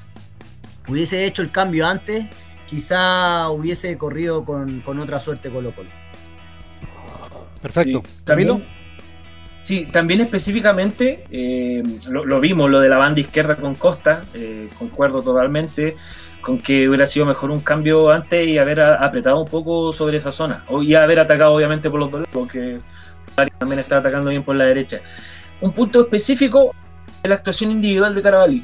hubiese 0.88 1.26
hecho 1.26 1.42
el 1.42 1.52
cambio 1.52 1.86
antes, 1.86 2.26
quizá 2.68 3.50
hubiese 3.50 3.98
corrido 3.98 4.46
con, 4.46 4.82
otra 5.00 5.20
suerte 5.20 5.50
Colo 5.50 5.72
Colo. 5.76 5.90
Perfecto. 7.62 8.04
Camilo. 8.24 8.62
Sí, 9.62 9.86
también 9.86 10.20
específicamente 10.20 11.24
eh, 11.32 11.82
lo, 12.10 12.40
vimos, 12.42 12.70
lo 12.70 12.82
de 12.82 12.90
la 12.90 12.98
banda 12.98 13.22
izquierda 13.22 13.56
con 13.56 13.76
Costa, 13.76 14.22
eh, 14.34 14.70
concuerdo 14.78 15.22
totalmente 15.22 15.96
con 16.44 16.60
que 16.60 16.88
hubiera 16.88 17.06
sido 17.06 17.26
mejor 17.26 17.50
un 17.50 17.62
cambio 17.62 18.12
antes 18.12 18.48
y 18.48 18.58
haber 18.60 18.82
apretado 18.82 19.42
un 19.42 19.48
poco 19.48 19.92
sobre 19.94 20.18
esa 20.18 20.32
zona, 20.32 20.64
o 20.68 20.84
y 20.84 20.94
haber 20.94 21.20
atacado 21.20 21.54
obviamente 21.54 21.90
por 21.90 22.00
los 22.00 22.12
dos 22.12 22.28
porque 22.32 22.78
también 23.58 23.80
está 23.80 23.98
atacando 23.98 24.30
bien 24.30 24.44
por 24.44 24.56
la 24.56 24.66
derecha. 24.66 25.00
Un 25.62 25.72
punto 25.72 26.02
específico 26.02 26.76
de 27.24 27.30
la 27.30 27.36
actuación 27.36 27.72
individual 27.72 28.14
de 28.14 28.22
Caravalli 28.22 28.64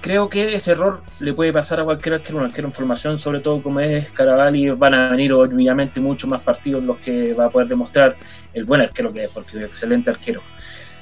creo 0.00 0.28
que 0.28 0.54
ese 0.54 0.72
error 0.72 1.02
le 1.20 1.32
puede 1.32 1.52
pasar 1.52 1.80
a 1.80 1.84
cualquier 1.84 2.16
arquero, 2.16 2.38
un 2.38 2.44
arquero 2.44 2.68
en 2.68 2.72
formación, 2.72 3.18
sobre 3.18 3.40
todo 3.40 3.62
como 3.62 3.80
es 3.80 4.10
Caravalli, 4.10 4.70
van 4.70 4.94
a 4.94 5.10
venir 5.10 5.32
obviamente 5.32 6.00
muchos 6.00 6.30
más 6.30 6.40
partidos 6.42 6.82
los 6.82 6.98
que 6.98 7.34
va 7.34 7.46
a 7.46 7.50
poder 7.50 7.68
demostrar 7.68 8.16
el 8.54 8.64
buen 8.64 8.80
arquero 8.80 9.12
que 9.12 9.24
es, 9.24 9.30
porque 9.30 9.50
es 9.50 9.56
un 9.56 9.62
excelente 9.62 10.10
arquero. 10.10 10.42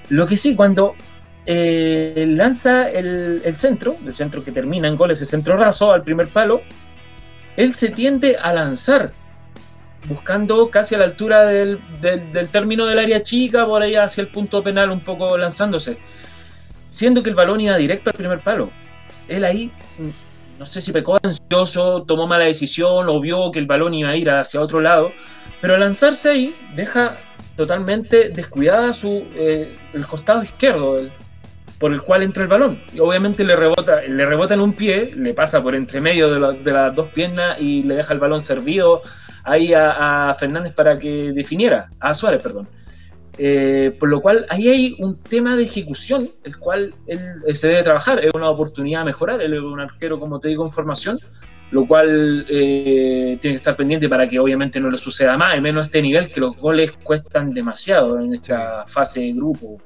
Lo 0.08 0.26
que 0.26 0.36
sí, 0.36 0.54
cuando 0.54 0.94
eh, 1.48 2.26
lanza 2.28 2.90
el, 2.90 3.40
centro, 3.54 3.96
el 4.04 4.12
centro 4.12 4.42
que 4.42 4.50
termina 4.50 4.88
en 4.88 4.96
gol, 4.96 5.12
ese 5.12 5.24
centro 5.24 5.56
raso 5.56 5.92
al 5.92 6.02
primer 6.02 6.26
palo, 6.26 6.62
él 7.56 7.72
se 7.72 7.90
tiende 7.90 8.36
a 8.36 8.52
lanzar, 8.52 9.12
buscando 10.08 10.68
casi 10.70 10.96
a 10.96 10.98
la 10.98 11.04
altura 11.04 11.44
del, 11.46 11.78
término 12.50 12.86
del 12.86 12.98
área 12.98 13.22
chica, 13.22 13.64
por 13.64 13.80
ahí 13.82 13.94
hacia 13.94 14.22
el 14.22 14.28
punto 14.28 14.60
penal, 14.60 14.90
un 14.90 15.00
poco 15.00 15.38
lanzándose, 15.38 15.98
siendo 16.88 17.22
que 17.22 17.30
el 17.30 17.36
balón 17.36 17.60
iba 17.60 17.76
directo 17.76 18.10
al 18.10 18.16
primer 18.16 18.40
palo. 18.40 18.70
Él 19.28 19.44
ahí, 19.44 19.70
no 20.58 20.66
sé 20.66 20.80
si 20.80 20.92
pecó 20.92 21.16
ansioso, 21.22 22.02
tomó 22.02 22.26
mala 22.26 22.46
decisión 22.46 23.08
o 23.08 23.20
vio 23.20 23.52
que 23.52 23.60
el 23.60 23.66
balón 23.66 23.94
iba 23.94 24.10
a 24.10 24.16
ir 24.16 24.30
hacia 24.30 24.60
otro 24.60 24.80
lado, 24.80 25.12
pero 25.60 25.74
al 25.74 25.80
lanzarse 25.80 26.28
ahí 26.28 26.56
deja 26.74 27.18
totalmente 27.56 28.30
descuidada 28.30 28.92
su, 28.92 29.26
eh, 29.34 29.76
el 29.94 30.06
costado 30.06 30.42
izquierdo 30.42 30.98
por 31.78 31.92
el 31.92 32.02
cual 32.02 32.22
entra 32.22 32.42
el 32.42 32.48
balón. 32.48 32.82
Y 32.92 33.00
obviamente 33.00 33.44
le 33.44 33.56
rebota, 33.56 34.02
le 34.02 34.26
rebota 34.26 34.54
en 34.54 34.60
un 34.60 34.72
pie, 34.72 35.12
le 35.14 35.34
pasa 35.34 35.60
por 35.60 35.74
entre 35.74 36.00
medio 36.00 36.30
de, 36.30 36.72
las 36.72 36.94
dos 36.94 37.08
piernas 37.08 37.60
y 37.60 37.82
le 37.82 37.96
deja 37.96 38.14
el 38.14 38.20
balón 38.20 38.40
servido 38.40 39.02
ahí 39.44 39.72
a 39.74 40.34
Fernández 40.38 40.72
para 40.72 40.98
que 40.98 41.32
definiera, 41.32 41.88
a 42.00 42.14
Suárez, 42.14 42.40
perdón. 42.40 42.68
Eh, 43.38 43.94
por 43.98 44.08
lo 44.08 44.22
cual 44.22 44.46
ahí 44.48 44.68
hay 44.68 44.96
un 44.98 45.22
tema 45.22 45.56
de 45.56 45.64
ejecución, 45.64 46.30
el 46.44 46.56
cual 46.56 46.94
él, 47.06 47.20
eh, 47.46 47.54
se 47.54 47.68
debe 47.68 47.82
trabajar, 47.82 48.24
es 48.24 48.30
una 48.34 48.48
oportunidad 48.48 49.02
a 49.02 49.04
mejorar, 49.04 49.42
él 49.42 49.52
es 49.52 49.60
un 49.60 49.78
arquero, 49.78 50.18
como 50.18 50.40
te 50.40 50.48
digo, 50.48 50.64
en 50.64 50.70
formación, 50.70 51.18
lo 51.70 51.86
cual 51.86 52.46
eh, 52.48 53.36
tiene 53.40 53.54
que 53.54 53.58
estar 53.58 53.76
pendiente 53.76 54.08
para 54.08 54.26
que 54.26 54.38
obviamente 54.38 54.80
no 54.80 54.88
le 54.90 54.96
suceda 54.96 55.36
más, 55.36 55.52
al 55.52 55.60
menos 55.60 55.86
este 55.86 56.00
nivel, 56.00 56.30
que 56.30 56.40
los 56.40 56.56
goles 56.56 56.92
cuestan 57.02 57.52
demasiado 57.52 58.18
en 58.18 58.34
esta 58.34 58.86
fase 58.86 59.20
de 59.20 59.32
grupo. 59.32 59.82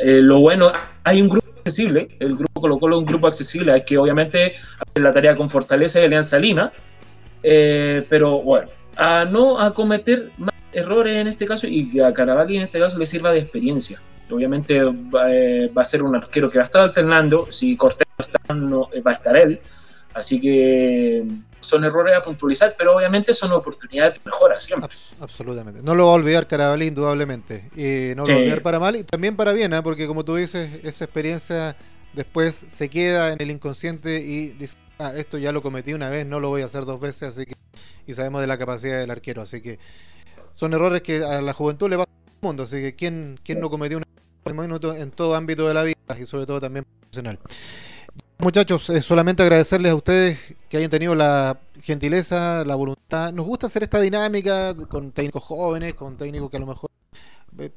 Lo 0.00 0.40
bueno, 0.40 0.72
hay 1.04 1.20
un 1.20 1.28
grupo 1.28 1.48
accesible, 1.58 2.08
el 2.20 2.36
grupo 2.36 2.60
Colo 2.60 2.78
Colo 2.78 2.96
es 2.96 3.00
un 3.00 3.06
grupo 3.06 3.26
accesible, 3.26 3.72
hay 3.72 3.84
que 3.84 3.98
obviamente 3.98 4.54
la 4.94 5.12
tarea 5.12 5.36
con 5.36 5.48
fortaleza 5.48 6.00
y 6.00 6.04
Alianza 6.04 6.38
Lima, 6.38 6.72
pero 7.42 8.42
bueno, 8.42 8.68
a 8.96 9.24
no 9.24 9.58
acometer 9.60 10.30
más 10.38 10.54
errores 10.72 11.16
en 11.16 11.28
este 11.28 11.46
caso 11.46 11.66
y 11.66 12.00
a 12.00 12.12
Caravalli 12.12 12.56
en 12.56 12.64
este 12.64 12.78
caso 12.78 12.98
le 12.98 13.06
sirva 13.06 13.32
de 13.32 13.40
experiencia. 13.40 14.00
Obviamente 14.30 14.76
eh, 14.76 15.70
va, 15.74 15.82
a 15.82 15.84
ser 15.84 16.02
un 16.02 16.14
arquero 16.14 16.50
que 16.50 16.58
va 16.58 16.64
a 16.64 16.66
estar 16.66 16.82
alternando, 16.82 17.50
si 17.50 17.76
Cortés 17.76 18.06
no 18.18 18.24
está, 18.24 18.54
no, 18.54 18.88
eh, 18.92 19.00
va 19.00 19.12
a 19.12 19.14
estar 19.14 19.36
él, 19.36 19.60
así 20.12 20.38
que 20.40 21.24
son 21.60 21.84
errores 21.84 22.16
a 22.16 22.20
puntualizar, 22.20 22.74
pero 22.78 22.96
obviamente 22.96 23.34
son 23.34 23.52
oportunidades 23.52 24.14
de 24.14 24.20
mejora 24.24 24.60
siempre. 24.60 24.88
absolutamente. 25.20 25.82
No 25.82 25.94
lo 25.94 26.06
va 26.06 26.12
a 26.12 26.14
olvidar 26.14 26.46
Carabalí, 26.46 26.86
indudablemente. 26.86 27.70
Y 27.76 28.14
no 28.14 28.24
lo 28.24 28.30
va 28.30 28.34
a 28.34 28.38
olvidar 28.38 28.62
para 28.62 28.78
mal 28.78 28.96
y 28.96 29.04
también 29.04 29.36
para 29.36 29.52
bien, 29.52 29.72
¿eh? 29.72 29.82
porque 29.82 30.06
como 30.06 30.24
tú 30.24 30.36
dices, 30.36 30.80
esa 30.82 31.04
experiencia 31.04 31.76
después 32.12 32.66
se 32.68 32.88
queda 32.88 33.32
en 33.32 33.40
el 33.40 33.50
inconsciente 33.50 34.20
y 34.20 34.48
dice, 34.48 34.76
ah, 34.98 35.12
esto 35.16 35.38
ya 35.38 35.52
lo 35.52 35.62
cometí 35.62 35.92
una 35.92 36.10
vez, 36.10 36.26
no 36.26 36.40
lo 36.40 36.48
voy 36.48 36.62
a 36.62 36.66
hacer 36.66 36.84
dos 36.84 37.00
veces, 37.00 37.22
así 37.22 37.46
que 37.46 37.54
y 38.06 38.14
sabemos 38.14 38.40
de 38.40 38.46
la 38.46 38.58
capacidad 38.58 38.98
del 38.98 39.10
arquero, 39.10 39.42
así 39.42 39.60
que 39.60 39.78
son 40.54 40.72
errores 40.72 41.02
que 41.02 41.22
a 41.22 41.42
la 41.42 41.52
juventud 41.52 41.90
le 41.90 41.96
pasa 41.96 42.10
al 42.26 42.38
mundo, 42.40 42.62
así 42.62 42.80
que 42.80 42.94
¿quién, 42.96 43.38
quién 43.44 43.60
no 43.60 43.68
cometió 43.68 43.98
un 43.98 44.04
error 44.46 44.96
en 44.96 45.10
todo 45.10 45.34
ámbito 45.34 45.68
de 45.68 45.74
la 45.74 45.82
vida 45.82 45.96
y 46.18 46.26
sobre 46.26 46.46
todo 46.46 46.60
también 46.60 46.86
profesional? 47.00 47.38
Muchachos, 48.38 48.88
eh, 48.90 49.02
solamente 49.02 49.42
agradecerles 49.42 49.92
a 49.92 49.94
ustedes 49.96 50.54
que 50.68 50.76
hayan 50.76 50.90
tenido 50.90 51.14
la 51.14 51.58
gentileza, 51.82 52.64
la 52.64 52.76
voluntad. 52.76 53.32
Nos 53.32 53.46
gusta 53.46 53.66
hacer 53.66 53.82
esta 53.82 54.00
dinámica 54.00 54.74
con 54.88 55.10
técnicos 55.12 55.42
jóvenes, 55.42 55.94
con 55.94 56.16
técnicos 56.16 56.50
que 56.50 56.56
a 56.56 56.60
lo 56.60 56.66
mejor 56.66 56.90
eh, 57.58 57.70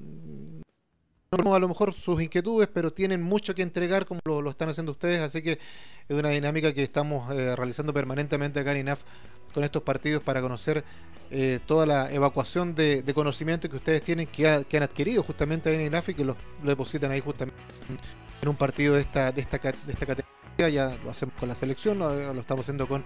no 1.44 1.56
a 1.56 1.60
lo 1.60 1.70
mejor 1.70 1.94
sus 1.94 2.22
inquietudes, 2.22 2.68
pero 2.74 2.92
tienen 2.92 3.24
mucho 3.24 3.56
que 3.56 3.62
entregar 3.62 4.06
como 4.06 4.20
lo, 4.26 4.50
están 4.50 4.68
haciendo 4.68 4.92
ustedes, 4.92 5.22
así 5.22 5.42
que 5.42 5.54
es 5.54 6.18
una 6.18 6.28
dinámica 6.28 6.74
que 6.74 6.84
estamos 6.84 7.34
eh, 7.34 7.56
realizando 7.56 7.94
permanentemente 7.94 8.60
acá 8.60 8.74
en 8.74 8.80
INAF 8.80 9.04
con 9.54 9.64
estos 9.64 9.82
partidos 9.82 10.22
para 10.22 10.42
conocer 10.42 10.84
eh, 11.30 11.60
toda 11.66 11.86
la 11.86 12.12
evacuación 12.12 12.76
de, 12.76 13.10
conocimiento 13.16 13.70
que 13.70 13.78
ustedes 13.78 14.04
tienen, 14.04 14.28
que, 14.28 14.46
han 14.46 14.84
adquirido 14.84 15.24
justamente 15.24 15.70
ahí 15.70 15.76
en 15.76 15.84
INAF 15.84 16.10
y 16.10 16.16
que 16.16 16.26
lo, 16.26 16.36
depositan 16.64 17.12
ahí 17.12 17.22
justamente 17.22 17.58
en 18.42 18.50
un 18.50 18.56
partido 18.56 18.96
de 18.96 19.02
esta, 19.02 19.32
de 19.32 19.42
esta, 19.42 19.58
de 19.58 19.92
esta 19.92 20.06
categoría. 20.06 20.70
Ya 20.70 20.96
lo 21.04 21.10
hacemos 21.10 21.34
con 21.40 21.50
la 21.50 21.56
selección, 21.56 21.98
lo, 21.98 22.40
estamos 22.40 22.66
haciendo 22.66 22.88
con 22.88 23.04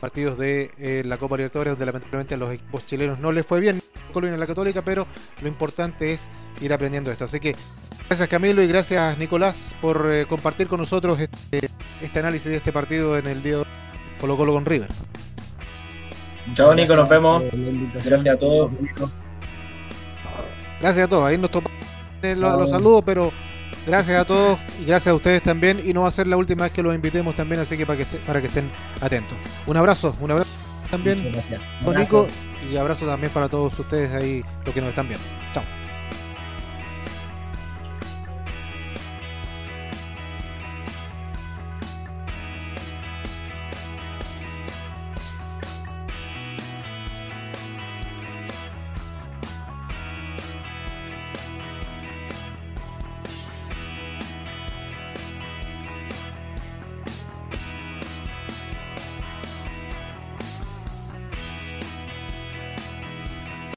partidos 0.00 0.36
de 0.36 0.70
eh, 0.78 1.02
la 1.04 1.16
Copa 1.16 1.36
Libertadores, 1.36 1.72
donde 1.72 1.86
lamentablemente 1.86 2.34
a 2.34 2.38
los 2.38 2.52
equipos 2.52 2.86
chilenos 2.86 3.20
no 3.20 3.30
les 3.30 3.46
fue 3.46 3.60
bien 3.60 3.80
en 4.26 4.40
la 4.40 4.46
Católica, 4.46 4.82
pero 4.82 5.06
lo 5.40 5.48
importante 5.48 6.12
es 6.12 6.28
ir 6.60 6.72
aprendiendo 6.72 7.10
esto. 7.10 7.24
Así 7.24 7.38
que 7.38 7.54
gracias 8.08 8.28
Camilo 8.28 8.62
y 8.62 8.66
gracias 8.66 9.16
Nicolás 9.18 9.76
por 9.80 10.10
eh, 10.10 10.26
compartir 10.26 10.66
con 10.66 10.80
nosotros 10.80 11.20
este, 11.20 11.70
este, 12.02 12.18
análisis 12.18 12.50
de 12.50 12.56
este 12.56 12.72
partido 12.72 13.16
en 13.16 13.26
el 13.26 13.42
día 13.42 13.58
de 13.58 13.64
Colo 14.20 14.36
Colo 14.36 14.54
con 14.54 14.66
River. 14.66 14.88
Chao 16.54 16.74
Nico, 16.74 16.96
nos 16.96 17.08
vemos. 17.08 17.44
Gracias 17.92 18.26
a 18.34 18.38
todos. 18.38 18.72
Gracias 20.80 21.06
a 21.06 21.08
todos. 21.08 21.26
Ahí 21.26 21.38
nos 21.38 21.50
topamos 21.50 21.78
los, 22.22 22.58
los 22.58 22.70
saludos, 22.70 23.02
pero 23.04 23.30
Gracias 23.88 24.20
a 24.20 24.24
todos 24.26 24.58
y 24.78 24.84
gracias 24.84 25.10
a 25.10 25.14
ustedes 25.14 25.42
también. 25.42 25.80
Y 25.82 25.94
no 25.94 26.02
va 26.02 26.08
a 26.08 26.10
ser 26.10 26.26
la 26.26 26.36
última 26.36 26.64
vez 26.64 26.72
que 26.74 26.82
los 26.82 26.94
invitemos 26.94 27.34
también, 27.34 27.62
así 27.62 27.74
que 27.78 27.86
para 27.86 27.98
que, 27.98 28.04
para 28.04 28.40
que 28.42 28.48
estén 28.48 28.70
atentos. 29.00 29.38
Un 29.66 29.78
abrazo, 29.78 30.14
un 30.20 30.30
abrazo 30.30 30.50
también, 30.90 31.32
Nico, 31.96 32.28
y 32.70 32.76
abrazo 32.76 33.06
también 33.06 33.32
para 33.32 33.48
todos 33.48 33.78
ustedes 33.78 34.12
ahí, 34.12 34.44
los 34.66 34.74
que 34.74 34.80
nos 34.82 34.90
están 34.90 35.08
viendo. 35.08 35.24
Chao. 35.54 35.64